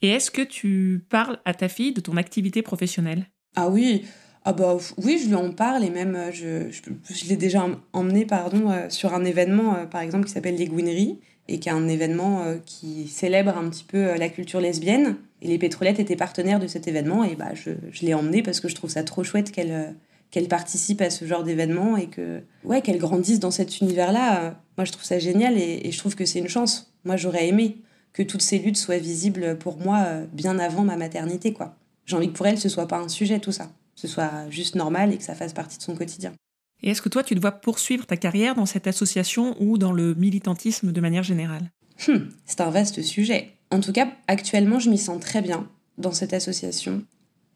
Et 0.00 0.08
est-ce 0.08 0.32
que 0.32 0.42
tu 0.42 1.04
parles 1.08 1.38
à 1.44 1.54
ta 1.54 1.68
fille 1.68 1.92
de 1.92 2.00
ton 2.00 2.16
activité 2.16 2.62
professionnelle? 2.62 3.26
Ah 3.54 3.68
oui, 3.68 4.04
ah 4.44 4.52
bah 4.52 4.76
oui, 4.98 5.20
je 5.22 5.28
lui 5.28 5.34
en 5.36 5.52
parle 5.52 5.84
et 5.84 5.90
même 5.90 6.18
je, 6.32 6.70
je, 6.70 7.28
l'ai 7.28 7.36
déjà 7.36 7.64
emmené 7.92 8.26
pardon 8.26 8.72
sur 8.88 9.14
un 9.14 9.24
événement 9.24 9.86
par 9.90 10.00
exemple 10.00 10.26
qui 10.26 10.32
s'appelle 10.32 10.56
les 10.56 10.66
Gouineries 10.66 11.20
et 11.48 11.60
qui 11.60 11.68
est 11.68 11.72
un 11.72 11.86
événement 11.86 12.44
qui 12.66 13.06
célèbre 13.06 13.56
un 13.56 13.68
petit 13.70 13.84
peu 13.84 14.16
la 14.16 14.28
culture 14.28 14.60
lesbienne 14.60 15.16
et 15.42 15.48
les 15.48 15.58
pétrolettes 15.58 15.98
étaient 15.98 16.16
partenaires 16.16 16.60
de 16.60 16.68
cet 16.68 16.86
événement 16.86 17.24
et 17.24 17.34
bah, 17.34 17.52
je, 17.54 17.72
je 17.90 18.06
l'ai 18.06 18.14
emmenée 18.14 18.42
parce 18.42 18.60
que 18.60 18.68
je 18.68 18.74
trouve 18.76 18.90
ça 18.90 19.02
trop 19.02 19.24
chouette 19.24 19.50
qu'elle 19.50 19.72
euh, 19.72 19.90
qu'elle 20.30 20.48
participe 20.48 21.02
à 21.02 21.10
ce 21.10 21.26
genre 21.26 21.42
d'événement 21.42 21.96
et 21.98 22.06
que 22.06 22.40
ouais 22.64 22.80
qu'elle 22.80 22.96
grandisse 22.96 23.38
dans 23.38 23.50
cet 23.50 23.80
univers-là. 23.80 24.54
Moi, 24.78 24.86
je 24.86 24.92
trouve 24.92 25.04
ça 25.04 25.18
génial 25.18 25.58
et, 25.58 25.90
je 25.90 25.98
trouve 25.98 26.14
que 26.14 26.24
c'est 26.24 26.38
une 26.38 26.48
chance. 26.48 26.94
Moi, 27.04 27.16
j'aurais 27.16 27.48
aimé 27.48 27.76
que 28.14 28.22
toutes 28.22 28.40
ces 28.40 28.58
luttes 28.58 28.78
soient 28.78 28.96
visibles 28.96 29.58
pour 29.58 29.76
moi 29.76 30.04
euh, 30.06 30.24
bien 30.32 30.58
avant 30.58 30.84
ma 30.84 30.96
maternité, 30.96 31.52
quoi. 31.52 31.76
J'ai 32.06 32.16
envie 32.16 32.28
que 32.28 32.32
pour 32.32 32.46
elle, 32.46 32.58
ce 32.58 32.70
soit 32.70 32.88
pas 32.88 32.98
un 32.98 33.08
sujet 33.08 33.40
tout 33.40 33.52
ça, 33.52 33.70
ce 34.02 34.08
soit 34.08 34.50
juste 34.50 34.74
normal 34.74 35.12
et 35.12 35.16
que 35.16 35.22
ça 35.22 35.34
fasse 35.34 35.52
partie 35.52 35.78
de 35.78 35.82
son 35.82 35.94
quotidien. 35.94 36.32
Et 36.82 36.90
est-ce 36.90 37.02
que 37.02 37.08
toi, 37.08 37.22
tu 37.22 37.34
dois 37.36 37.52
poursuivre 37.52 38.06
ta 38.06 38.16
carrière 38.16 38.54
dans 38.56 38.66
cette 38.66 38.88
association 38.88 39.54
ou 39.60 39.78
dans 39.78 39.92
le 39.92 40.14
militantisme 40.14 40.90
de 40.90 41.00
manière 41.00 41.22
générale? 41.22 41.70
Hum, 42.08 42.28
C'est 42.44 42.60
un 42.60 42.70
vaste 42.70 43.02
sujet. 43.02 43.52
En 43.70 43.80
tout 43.80 43.92
cas, 43.92 44.08
actuellement, 44.26 44.80
je 44.80 44.90
m'y 44.90 44.98
sens 44.98 45.20
très 45.20 45.40
bien 45.40 45.68
dans 45.98 46.12
cette 46.12 46.32
association. 46.32 47.04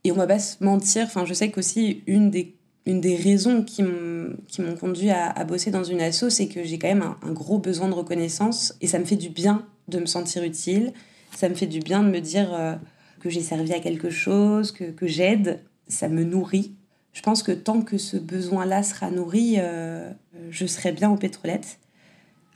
Et 0.04 0.12
on 0.12 0.14
va 0.14 0.28
pas 0.28 0.38
se 0.38 0.62
mentir, 0.62 1.04
enfin, 1.06 1.24
je 1.24 1.34
sais 1.34 1.50
qu'aussi 1.50 2.02
une 2.06 2.30
des, 2.30 2.54
une 2.86 3.00
des 3.00 3.16
raisons 3.16 3.64
qui 3.64 3.82
m'ont 3.82 4.76
conduit 4.78 5.10
à, 5.10 5.44
bosser 5.44 5.72
dans 5.72 5.82
une 5.82 6.00
asso, 6.00 6.30
c'est 6.30 6.46
que 6.46 6.62
j'ai 6.62 6.78
quand 6.78 6.86
même 6.86 7.14
un, 7.22 7.32
gros 7.32 7.58
besoin 7.58 7.88
de 7.88 7.94
reconnaissance 7.94 8.74
et 8.80 8.86
ça 8.86 9.00
me 9.00 9.04
fait 9.04 9.16
du 9.16 9.30
bien 9.30 9.66
de 9.88 9.98
me 9.98 10.06
sentir 10.06 10.44
utile. 10.44 10.92
Ça 11.34 11.48
me 11.48 11.54
fait 11.54 11.66
du 11.66 11.80
bien 11.80 12.04
de 12.04 12.08
me 12.08 12.20
dire 12.20 12.54
euh, 12.54 12.76
que 13.20 13.28
j'ai 13.28 13.40
servi 13.40 13.72
à 13.72 13.80
quelque 13.80 14.10
chose, 14.10 14.70
que, 14.70 14.84
que 14.84 15.08
j'aide. 15.08 15.60
Ça 15.88 16.08
me 16.08 16.24
nourrit. 16.24 16.74
Je 17.16 17.22
pense 17.22 17.42
que 17.42 17.50
tant 17.50 17.80
que 17.80 17.96
ce 17.96 18.18
besoin-là 18.18 18.82
sera 18.82 19.10
nourri, 19.10 19.54
euh, 19.56 20.12
je 20.50 20.66
serai 20.66 20.92
bien 20.92 21.10
aux 21.10 21.16
pétrolettes. 21.16 21.78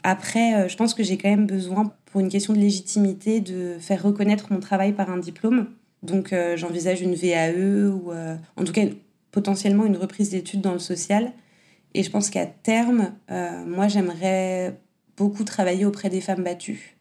Après, 0.03 0.55
euh, 0.55 0.69
je 0.69 0.77
pense 0.77 0.93
que 0.93 1.03
j'ai 1.03 1.17
quand 1.17 1.31
même 1.31 1.47
besoin, 1.47 1.95
pour 2.05 2.21
une 2.21 2.29
question 2.29 2.53
de 2.53 2.59
légitimité, 2.59 3.41
de 3.41 3.79
faire 3.81 4.03
reconnaître 4.03 4.53
mon 4.53 4.61
travail 4.61 4.93
par 4.93 5.09
un 5.09 5.17
diplôme. 5.17 5.71
Donc 6.03 6.35
euh, 6.35 6.59
j'envisage 6.59 7.01
une 7.01 7.15
VAE 7.15 7.89
ou 7.89 8.13
en 8.13 8.65
tout 8.65 8.73
cas 8.75 8.85
potentiellement 9.31 9.87
une 9.87 9.97
reprise 9.97 10.29
d'études 10.29 10.61
dans 10.61 10.75
le 10.75 10.79
social. 10.79 11.33
Et 11.95 12.03
je 12.03 12.11
pense 12.11 12.29
qu'à 12.29 12.45
terme, 12.45 13.15
moi 13.67 13.89
j'aimerais 13.89 14.79
beaucoup 15.17 15.45
travailler 15.45 15.87
auprès 15.87 16.11
des 16.11 16.21
femmes 16.21 16.45
battues. 16.45 16.99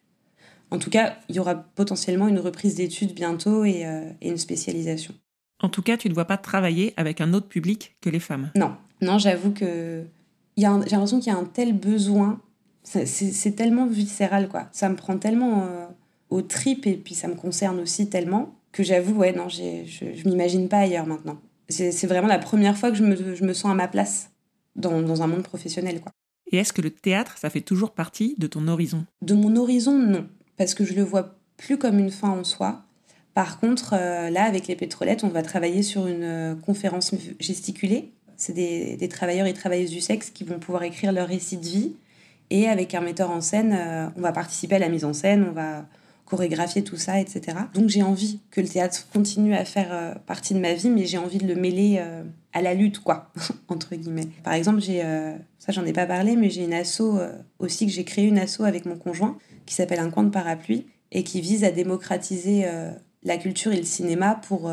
En 0.71 0.79
tout 0.79 0.89
cas, 0.89 1.17
il 1.27 1.35
y 1.35 1.39
aura 1.39 1.55
potentiellement 1.55 2.29
une 2.29 2.39
reprise 2.39 2.75
d'études 2.75 3.13
bientôt 3.13 3.65
et, 3.65 3.85
une 4.21 4.37
spécialisation. 4.37 5.13
En 5.61 5.69
tout 5.69 5.81
cas, 5.81 5.97
tu 5.97 6.09
ne 6.09 6.13
dois 6.13 6.25
pas 6.25 6.37
travailler 6.37 6.93
avec 6.97 7.21
un 7.21 7.33
autre 7.33 7.47
public 7.47 7.95
que 8.01 8.09
les 8.09 8.19
femmes. 8.19 8.51
Non, 8.55 8.75
non, 9.01 9.17
j'avoue 9.17 9.51
que 9.51 10.03
j'ai 10.57 10.63
l'impression 10.65 11.19
qu'il 11.19 11.31
y 11.31 11.35
a 11.35 11.39
un 11.39 11.45
tel 11.45 11.73
besoin 11.73 12.39
c'est 12.83 13.55
tellement 13.55 13.85
viscéral, 13.85 14.47
quoi. 14.49 14.67
Ça 14.71 14.89
me 14.89 14.95
prend 14.95 15.17
tellement 15.17 15.63
euh, 15.63 15.85
aux 16.29 16.41
tripes 16.41 16.87
et 16.87 16.95
puis 16.95 17.13
ça 17.13 17.27
me 17.27 17.35
concerne 17.35 17.79
aussi 17.79 18.09
tellement 18.09 18.55
que 18.71 18.83
j'avoue, 18.83 19.15
ouais, 19.15 19.33
non, 19.33 19.49
je, 19.49 19.83
je 19.85 20.27
m'imagine 20.29 20.69
pas 20.69 20.79
ailleurs 20.79 21.05
maintenant. 21.05 21.39
C'est 21.69 22.07
vraiment 22.07 22.27
la 22.27 22.39
première 22.39 22.77
fois 22.77 22.89
que 22.89 22.97
je 22.97 23.03
me, 23.03 23.35
je 23.35 23.43
me 23.43 23.53
sens 23.53 23.71
à 23.71 23.75
ma 23.75 23.87
place 23.87 24.31
dans, 24.75 25.01
dans 25.01 25.21
un 25.21 25.27
monde 25.27 25.43
professionnel, 25.43 26.01
quoi. 26.01 26.11
Et 26.51 26.57
est-ce 26.57 26.73
que 26.73 26.81
le 26.81 26.89
théâtre, 26.89 27.37
ça 27.37 27.51
fait 27.51 27.61
toujours 27.61 27.91
partie 27.91 28.33
de 28.39 28.47
ton 28.47 28.67
horizon? 28.67 29.05
De 29.21 29.35
mon 29.35 29.55
horizon, 29.55 29.93
non. 29.93 30.27
Parce 30.57 30.73
que 30.73 30.83
je 30.83 30.93
le 30.93 31.03
vois 31.03 31.35
plus 31.57 31.77
comme 31.77 31.99
une 31.99 32.09
fin 32.09 32.29
en 32.29 32.43
soi. 32.43 32.85
Par 33.39 33.57
contre, 33.57 33.93
euh, 33.93 34.29
là, 34.29 34.43
avec 34.43 34.67
les 34.67 34.75
pétrolettes, 34.75 35.23
on 35.23 35.29
va 35.29 35.41
travailler 35.41 35.81
sur 35.81 36.07
une 36.07 36.23
euh, 36.23 36.55
conférence 36.55 37.15
gesticulée. 37.39 38.11
C'est 38.35 38.51
des, 38.51 39.07
travailleurs 39.07 39.47
et 39.47 39.53
travailleuses 39.53 39.91
du 39.91 40.01
sexe 40.01 40.29
qui 40.29 40.43
vont 40.43 40.59
pouvoir 40.59 40.83
écrire 40.83 41.13
leur 41.13 41.29
récit 41.29 41.55
de 41.55 41.65
vie 41.65 41.95
et 42.49 42.67
avec 42.67 42.93
un 42.95 42.99
metteur 42.99 43.31
en 43.31 43.39
scène, 43.39 43.71
euh, 43.71 44.09
on 44.17 44.19
va 44.19 44.33
participer 44.33 44.75
à 44.75 44.79
la 44.79 44.89
mise 44.89 45.05
en 45.05 45.13
scène, 45.13 45.45
on 45.49 45.53
va 45.53 45.85
chorégraphier 46.25 46.83
tout 46.83 46.97
ça, 46.97 47.17
etc. 47.17 47.59
Donc 47.73 47.87
j'ai 47.87 48.03
envie 48.03 48.41
que 48.51 48.59
le 48.59 48.67
théâtre 48.67 49.07
continue 49.13 49.55
à 49.55 49.63
faire 49.63 50.19
partie 50.25 50.53
de 50.53 50.59
ma 50.59 50.73
vie, 50.73 50.89
mais 50.89 51.05
j'ai 51.05 51.17
envie 51.17 51.37
de 51.37 51.47
le 51.47 51.55
mêler 51.55 52.03
à 52.51 52.61
la 52.61 52.73
lutte, 52.73 52.99
quoi, 52.99 53.31
entre 53.69 53.95
guillemets. 53.95 54.27
Par 54.43 54.51
exemple, 54.51 54.81
j'ai, 54.81 55.01
ça 55.59 55.71
j'en 55.71 55.85
ai 55.85 55.93
pas 55.93 56.05
parlé, 56.05 56.35
mais 56.35 56.49
j'ai 56.49 56.65
une 56.65 56.73
asso 56.73 57.17
aussi 57.57 57.87
que 57.87 57.91
j'ai 57.93 58.03
créé 58.03 58.25
une 58.25 58.37
asso 58.37 58.61
avec 58.63 58.85
mon 58.85 58.97
conjoint 58.97 59.37
qui 59.65 59.75
s'appelle 59.75 59.99
Un 59.99 60.11
coin 60.11 60.23
de 60.23 60.29
parapluie 60.29 60.85
et 61.13 61.23
qui 61.23 61.41
vise 61.41 61.63
à 61.63 61.71
démocratiser 61.71 62.65
la 63.23 63.37
culture 63.37 63.71
et 63.71 63.77
le 63.77 63.83
cinéma 63.83 64.39
pour, 64.47 64.71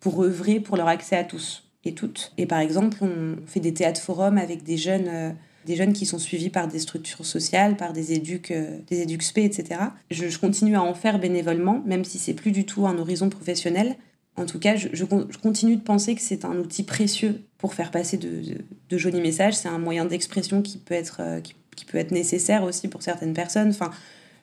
pour 0.00 0.22
œuvrer 0.22 0.60
pour 0.60 0.76
leur 0.76 0.88
accès 0.88 1.16
à 1.16 1.24
tous 1.24 1.64
et 1.84 1.94
toutes. 1.94 2.32
Et 2.36 2.46
par 2.46 2.58
exemple, 2.58 2.98
on 3.02 3.36
fait 3.46 3.60
des 3.60 3.72
théâtres 3.72 4.00
forums 4.00 4.38
avec 4.38 4.62
des 4.62 4.76
jeunes 4.76 5.34
des 5.66 5.76
jeunes 5.76 5.92
qui 5.92 6.06
sont 6.06 6.18
suivis 6.18 6.50
par 6.50 6.68
des 6.68 6.78
structures 6.78 7.24
sociales, 7.24 7.76
par 7.76 7.92
des 7.92 8.12
éduques, 8.12 8.50
euh, 8.50 8.78
des 8.88 9.02
éduques 9.02 9.22
spé, 9.22 9.44
etc. 9.44 9.80
Je, 10.10 10.38
continue 10.38 10.76
à 10.76 10.82
en 10.82 10.94
faire 10.94 11.18
bénévolement, 11.18 11.82
même 11.84 12.04
si 12.04 12.18
c'est 12.18 12.34
plus 12.34 12.52
du 12.52 12.64
tout 12.64 12.86
un 12.86 12.98
horizon 12.98 13.28
professionnel. 13.28 13.96
En 14.36 14.46
tout 14.46 14.58
cas, 14.58 14.76
je, 14.76 15.04
continue 15.42 15.76
de 15.76 15.82
penser 15.82 16.14
que 16.14 16.22
c'est 16.22 16.44
un 16.44 16.56
outil 16.56 16.82
précieux 16.82 17.42
pour 17.58 17.74
faire 17.74 17.90
passer 17.90 18.16
de, 18.16 18.96
jolis 18.96 19.20
messages. 19.20 19.54
C'est 19.54 19.68
un 19.68 19.78
moyen 19.78 20.06
d'expression 20.06 20.62
qui 20.62 20.78
peut 20.78 20.94
être 20.94 21.18
euh, 21.20 21.40
qui, 21.40 21.84
peut 21.84 21.98
être 21.98 22.12
nécessaire 22.12 22.62
aussi 22.62 22.88
pour 22.88 23.02
certaines 23.02 23.32
personnes. 23.34 23.70
Enfin, 23.70 23.90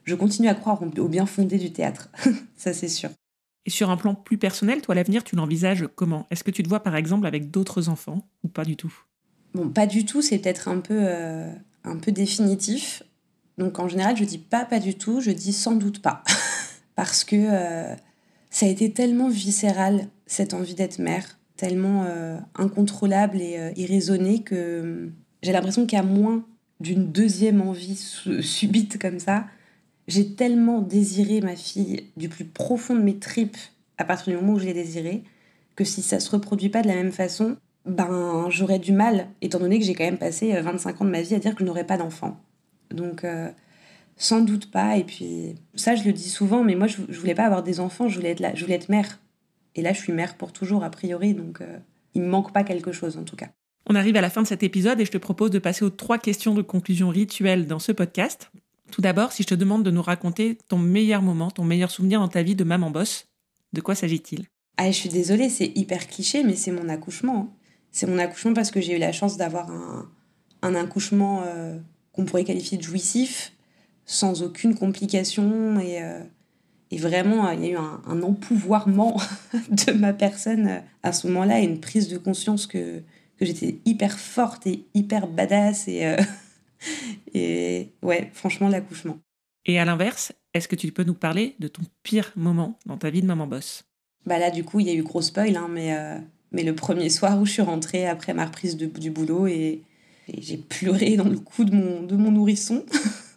je 0.06 0.16
continue 0.16 0.50
à 0.50 0.56
croire 0.56 0.82
au 0.82 1.08
bien 1.08 1.26
fondé 1.26 1.58
du 1.58 1.72
théâtre. 1.72 2.10
ça, 2.58 2.74
c'est 2.74 2.88
sûr. 2.88 3.10
Et 3.68 3.70
sur 3.70 3.90
un 3.90 3.98
plan 3.98 4.16
plus 4.16 4.38
personnel, 4.38 4.82
toi, 4.82 4.96
l'avenir, 4.96 5.26
tu 5.26 5.36
l'envisages 5.36 5.88
comment? 5.96 6.26
Est-ce 6.32 6.46
que 6.46 6.52
tu 6.52 6.64
te 6.64 6.70
vois, 6.70 6.80
par 6.80 6.96
exemple, 6.96 7.28
avec 7.28 7.52
d'autres 7.52 7.90
enfants 7.90 8.26
ou 8.44 8.48
pas 8.48 8.64
du 8.64 8.78
tout? 8.78 8.94
Bon, 9.54 9.68
pas 9.68 9.86
du 9.86 10.06
tout, 10.06 10.22
c'est 10.22 10.40
peut-être 10.40 10.70
un 10.70 10.80
peu, 10.80 10.98
euh, 10.98 11.52
un 11.84 11.98
peu 11.98 12.14
définitif. 12.14 13.04
Donc, 13.58 13.78
en 13.80 13.90
général, 13.90 14.16
je 14.16 14.24
dis 14.24 14.38
pas 14.38 14.64
pas 14.64 14.80
du 14.80 14.96
tout, 14.96 15.20
je 15.20 15.32
dis 15.32 15.52
sans 15.52 15.76
doute 15.76 16.02
pas. 16.02 16.24
Parce 16.96 17.26
que 17.26 17.36
euh, 17.36 17.94
ça 18.50 18.66
a 18.66 18.70
été 18.70 18.94
tellement 18.94 19.28
viscéral, 19.28 20.08
cette 20.28 20.54
envie 20.54 20.74
d'être 20.74 21.00
mère, 21.00 21.38
tellement 21.58 22.06
euh, 22.06 22.38
incontrôlable 22.56 23.42
et 23.42 23.74
irraisonnée 23.76 24.44
que 24.44 25.10
j'ai 25.44 25.52
l'impression 25.52 25.86
qu'à 25.86 26.04
moins 26.04 26.46
d'une 26.80 27.12
deuxième 27.12 27.62
envie 27.62 27.98
subite 28.42 28.98
comme 28.98 29.20
ça, 29.20 29.46
j'ai 30.08 30.34
tellement 30.36 30.82
désiré 30.82 31.42
ma 31.42 31.56
fille 31.56 32.06
du 32.16 32.30
plus 32.30 32.46
profond 32.46 32.96
de 32.96 33.02
mes 33.02 33.18
tripes 33.18 33.58
à 33.98 34.06
partir 34.06 34.34
du 34.34 34.40
moment 34.40 34.54
où 34.54 34.60
je 34.60 34.66
l'ai 34.66 34.74
désirée, 34.74 35.24
que 35.76 35.84
si 35.84 36.02
ça 36.02 36.20
se 36.20 36.30
reproduit 36.30 36.70
pas 36.70 36.82
de 36.82 36.88
la 36.88 36.96
même 36.96 37.12
façon, 37.12 37.58
ben 37.86 38.48
j'aurais 38.50 38.80
du 38.80 38.92
mal, 38.92 39.28
étant 39.42 39.60
donné 39.60 39.80
que 39.80 39.86
j'ai 39.86 39.96
quand 39.96 40.04
même 40.04 40.18
passé 40.18 40.60
25 40.60 40.90
euh, 40.90 41.00
ans 41.00 41.06
de 41.06 41.12
ma 41.12 41.22
vie 41.22 41.36
à 41.36 41.40
dire 41.40 41.54
que 41.54 41.60
je 41.62 41.66
n'aurais 41.66 41.86
pas 41.86 41.98
d'enfant. 41.98 42.40
Donc 42.92 43.24
euh, 43.24 43.50
sans 44.18 44.42
doute 44.42 44.72
pas, 44.72 44.98
et 44.98 45.04
puis 45.04 45.56
ça 45.76 45.96
je 45.96 46.04
le 46.04 46.14
dis 46.14 46.30
souvent, 46.30 46.64
mais 46.64 46.76
moi 46.76 46.88
je, 46.88 46.98
je, 47.10 47.20
voulais 47.20 47.36
pas 47.36 47.46
avoir 47.46 47.64
des 47.64 47.80
enfants, 47.80 48.08
je 48.08 48.16
voulais 48.16 48.32
être, 48.32 48.44
je 48.56 48.64
voulais 48.64 48.76
être 48.76 48.90
mère. 48.90 49.20
Et 49.76 49.82
là 49.82 49.94
je 49.94 50.00
suis 50.00 50.14
mère 50.14 50.36
pour 50.36 50.52
toujours 50.52 50.84
a 50.84 50.90
priori, 50.90 51.34
donc 51.34 51.62
euh, 51.62 51.78
il 52.14 52.22
me 52.22 52.28
manque 52.28 52.54
pas 52.54 52.64
quelque 52.64 52.92
chose 52.92 53.18
en 53.18 53.24
tout 53.24 53.36
cas. 53.36 53.48
On 53.90 53.96
arrive 53.96 54.18
à 54.18 54.22
la 54.22 54.30
fin 54.30 54.42
de 54.42 54.48
cet 54.48 54.64
épisode 54.64 55.00
et 55.00 55.06
je 55.06 55.12
te 55.12 55.18
propose 55.18 55.50
de 55.50 55.60
passer 55.60 55.86
aux 55.86 55.90
trois 55.90 56.18
questions 56.18 56.54
de 56.54 56.62
conclusion 56.62 57.10
rituelles 57.10 57.68
dans 57.68 57.80
ce 57.80 57.94
podcast. 57.94 58.52
Tout 58.92 59.02
d'abord, 59.02 59.32
si 59.32 59.44
je 59.44 59.48
te 59.48 59.56
demande 59.56 59.84
de 59.84 59.92
nous 59.92 60.02
raconter 60.02 60.58
ton 60.68 60.78
meilleur 60.78 61.22
moment, 61.22 61.52
ton 61.52 61.64
meilleur 61.64 61.92
souvenir 61.92 62.20
dans 62.20 62.28
ta 62.28 62.42
vie 62.42 62.56
de 62.56 62.64
maman 62.64 62.90
boss, 62.90 63.26
de 63.74 63.82
quoi 63.82 63.96
s'agit-il? 63.96 64.46
Ah, 64.78 64.92
je 64.92 64.96
suis 64.96 65.10
désolée, 65.10 65.50
c'est 65.50 65.72
hyper 65.76 66.08
cliché, 66.08 66.44
mais 66.44 66.56
c'est 66.56 66.72
mon 66.72 66.88
accouchement. 66.90 67.54
C'est 67.92 68.08
mon 68.08 68.18
accouchement 68.20 68.54
parce 68.54 68.72
que 68.72 68.80
j'ai 68.80 68.96
eu 68.96 69.00
la 69.00 69.12
chance 69.12 69.38
d'avoir 69.38 69.72
un, 69.72 70.10
un, 70.62 70.76
accouchement 70.76 71.44
euh, 71.46 71.78
qu'on 72.12 72.26
pourrait 72.26 72.44
qualifier 72.44 72.78
de 72.78 72.84
jouissif, 72.84 73.54
sans 74.06 74.44
aucune 74.44 74.76
complication 74.76 75.80
et, 75.80 76.02
euh, 76.02 76.22
et 76.92 76.98
vraiment, 76.98 77.50
il 77.52 77.66
y 77.66 77.68
a 77.68 77.72
eu 77.72 77.76
un, 77.76 78.02
un 78.08 78.22
empouvoirment 78.22 79.20
de 79.70 79.92
ma 79.94 80.14
personne 80.14 80.68
euh, 80.68 80.80
à 81.04 81.12
ce 81.12 81.28
moment-là 81.28 81.60
et 81.60 81.64
une 81.64 81.80
prise 81.80 82.08
de 82.08 82.18
conscience 82.18 82.68
que, 82.68 83.02
que 83.38 83.46
j'étais 83.46 83.80
hyper 83.86 84.18
forte 84.20 84.68
et 84.68 84.86
hyper 84.94 85.28
badass 85.28 85.88
et 85.88 86.16
et 87.34 87.90
ouais, 88.02 88.30
franchement, 88.34 88.70
l'accouchement. 88.70 89.18
Et 89.66 89.80
à 89.80 89.86
l'inverse, 89.86 90.32
est-ce 90.54 90.68
que 90.68 90.76
tu 90.76 90.92
peux 90.92 91.04
nous 91.04 91.14
parler 91.14 91.56
de 91.60 91.68
ton 91.68 91.84
pire 92.04 92.32
moment 92.36 92.80
dans 92.86 92.98
ta 92.98 93.10
vie 93.10 93.22
de 93.22 93.28
maman 93.28 93.48
boss? 93.48 93.84
Bah 94.26 94.40
là, 94.40 94.50
du 94.50 94.64
coup, 94.64 94.80
il 94.80 94.88
y 94.88 94.90
a 94.90 94.94
eu 94.94 95.04
gros 95.04 95.22
spoil, 95.22 95.56
hein, 95.56 95.68
mais, 95.70 95.96
euh, 95.96 96.18
mais 96.52 96.64
le 96.64 96.74
premier 96.74 97.10
soir 97.10 97.40
où 97.40 97.46
je 97.46 97.52
suis 97.52 97.62
rentrée 97.62 98.08
après 98.08 98.34
ma 98.34 98.46
reprise 98.46 98.78
de, 98.78 98.86
du 98.86 99.12
boulot 99.12 99.48
et, 99.48 99.82
j'ai 100.38 100.58
pleuré 100.58 101.16
dans 101.16 101.30
le 101.30 101.40
cou 101.40 101.64
de 101.64 101.74
mon, 101.74 102.04
de 102.04 102.18
mon 102.18 102.32
nourrisson. 102.32 102.84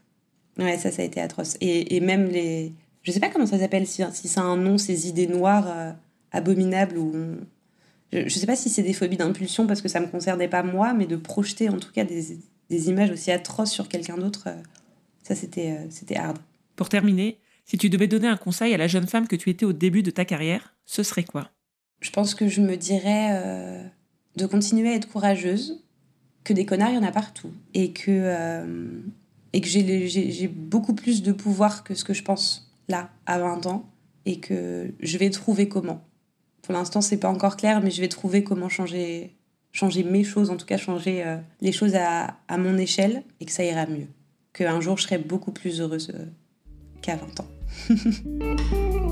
ouais, 0.59 0.76
ça, 0.76 0.90
ça 0.90 1.03
a 1.03 1.05
été 1.05 1.20
atroce. 1.20 1.57
Et, 1.61 1.94
et 1.94 2.00
même 2.00 2.26
les. 2.26 2.72
Je 3.05 3.12
sais 3.12 3.20
pas 3.20 3.29
comment 3.29 3.46
ça 3.46 3.61
s'appelle, 3.61 3.87
si, 3.87 4.03
si 4.12 4.26
ça 4.26 4.40
a 4.40 4.44
un 4.44 4.57
nom, 4.57 4.76
ces 4.76 5.07
idées 5.07 5.29
noires 5.29 5.68
euh, 5.68 5.92
abominables 6.33 6.98
où 6.98 7.12
Je, 8.12 8.18
ne 8.24 8.29
sais 8.29 8.46
pas 8.46 8.57
si 8.57 8.70
c'est 8.70 8.83
des 8.83 8.92
phobies 8.92 9.16
d'impulsion 9.16 9.68
parce 9.68 9.83
que 9.83 9.88
ça 9.88 10.00
me 10.00 10.09
concernait 10.09 10.48
pas 10.48 10.64
moi, 10.64 10.92
mais 10.92 11.07
de 11.07 11.14
projeter 11.14 11.68
en 11.68 11.79
tout 11.79 11.92
cas 11.92 12.03
des, 12.03 12.38
des 12.70 12.88
images 12.88 13.11
aussi 13.11 13.30
atroces 13.30 13.72
sur 13.72 13.88
quelqu'un 13.88 14.16
d'autre, 14.16 14.44
euh, 14.46 14.62
ça 15.22 15.35
c'était 15.35 15.72
euh, 15.72 15.87
c'était 15.90 16.16
hard. 16.16 16.38
Pour 16.76 16.88
terminer, 16.88 17.38
si 17.66 17.76
tu 17.76 17.90
devais 17.90 18.06
donner 18.06 18.28
un 18.28 18.37
conseil 18.37 18.72
à 18.72 18.78
la 18.78 18.87
jeune 18.87 19.06
femme 19.06 19.28
que 19.28 19.37
tu 19.37 19.50
étais 19.50 19.66
au 19.66 19.72
début 19.72 20.02
de 20.02 20.11
ta 20.11 20.24
carrière, 20.24 20.74
ce 20.87 21.02
serait 21.02 21.24
quoi? 21.24 21.50
Je 22.00 22.11
pense 22.11 22.35
que 22.35 22.48
je 22.48 22.62
me 22.62 22.76
dirais 22.76 23.30
euh, 23.33 23.83
de 24.37 24.46
continuer 24.46 24.90
à 24.90 24.94
être 24.94 25.09
courageuse, 25.09 25.85
que 26.44 26.54
des 26.54 26.64
connards, 26.64 26.90
il 26.90 26.94
y 26.94 26.98
en 26.98 27.02
a 27.02 27.12
partout, 27.12 27.52
et 27.74 27.92
que, 27.92 28.62
et 29.52 29.61
que 29.61 29.68
j'ai 29.68 30.48
beaucoup 30.48 30.94
plus 30.94 31.22
de 31.22 31.33
pouvoir 31.33 31.85
que 31.85 31.94
ce 31.94 32.02
que 32.02 32.14
je 32.14 32.22
pense 32.22 32.72
là, 32.88 33.11
à 33.26 33.38
20 33.38 33.66
ans, 33.66 33.90
et 34.24 34.40
que 34.40 34.94
je 35.00 35.18
vais 35.18 35.28
trouver 35.28 35.68
comment. 35.68 36.02
Pour 36.62 36.72
l'instant, 36.72 37.02
c'est 37.02 37.18
pas 37.18 37.28
encore 37.28 37.59
clair, 37.59 37.83
mais 37.83 37.90
je 37.90 38.00
vais 38.00 38.09
trouver 38.09 38.42
comment 38.42 38.70
changer, 38.70 39.37
changer 39.72 40.02
mes 40.02 40.24
choses, 40.24 40.50
en 40.50 40.56
tout 40.56 40.66
cas 40.66 40.76
changer 40.76 41.24
euh, 41.24 41.37
les 41.61 41.72
choses 41.72 41.94
à, 41.94 42.37
mon 42.59 42.76
échelle 42.78 43.22
et 43.40 43.44
que 43.44 43.52
ça 43.52 43.64
ira 43.64 43.87
mieux. 43.87 44.09
Qu'un 44.52 44.80
jour 44.80 44.96
je 44.96 45.04
serai 45.04 45.18
beaucoup 45.18 45.52
plus 45.52 45.80
heureuse 45.80 46.12
euh, 46.14 46.26
qu'à 47.02 47.16
20 47.16 47.40
ans. 47.40 47.46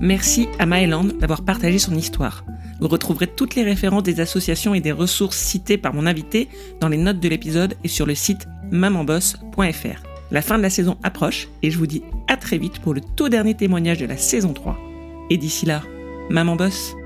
Merci 0.00 0.48
à 0.58 0.66
Maëland 0.66 1.04
d'avoir 1.04 1.44
partagé 1.44 1.78
son 1.78 1.94
histoire. 1.96 2.44
Vous 2.80 2.86
retrouverez 2.86 3.26
toutes 3.26 3.56
les 3.56 3.64
références 3.64 4.04
des 4.04 4.20
associations 4.20 4.72
et 4.72 4.80
des 4.80 4.92
ressources 4.92 5.36
citées 5.36 5.76
par 5.78 5.92
mon 5.92 6.06
invité 6.06 6.48
dans 6.80 6.88
les 6.88 6.96
notes 6.96 7.18
de 7.18 7.28
l'épisode 7.28 7.74
et 7.82 7.88
sur 7.88 8.06
le 8.06 8.14
site 8.14 8.46
mamanboss.fr. 8.70 10.02
La 10.30 10.42
fin 10.42 10.56
de 10.56 10.62
la 10.62 10.70
saison 10.70 10.98
approche 11.02 11.48
et 11.62 11.70
je 11.70 11.78
vous 11.78 11.88
dis 11.88 12.02
à 12.28 12.36
très 12.36 12.58
vite 12.58 12.78
pour 12.78 12.94
le 12.94 13.00
tout 13.16 13.28
dernier 13.28 13.54
témoignage 13.54 13.98
de 13.98 14.06
la 14.06 14.16
saison 14.16 14.52
3. 14.52 14.78
Et 15.30 15.36
d'ici 15.36 15.66
là, 15.66 15.82
Maman 16.28 16.56
Boss 16.56 16.97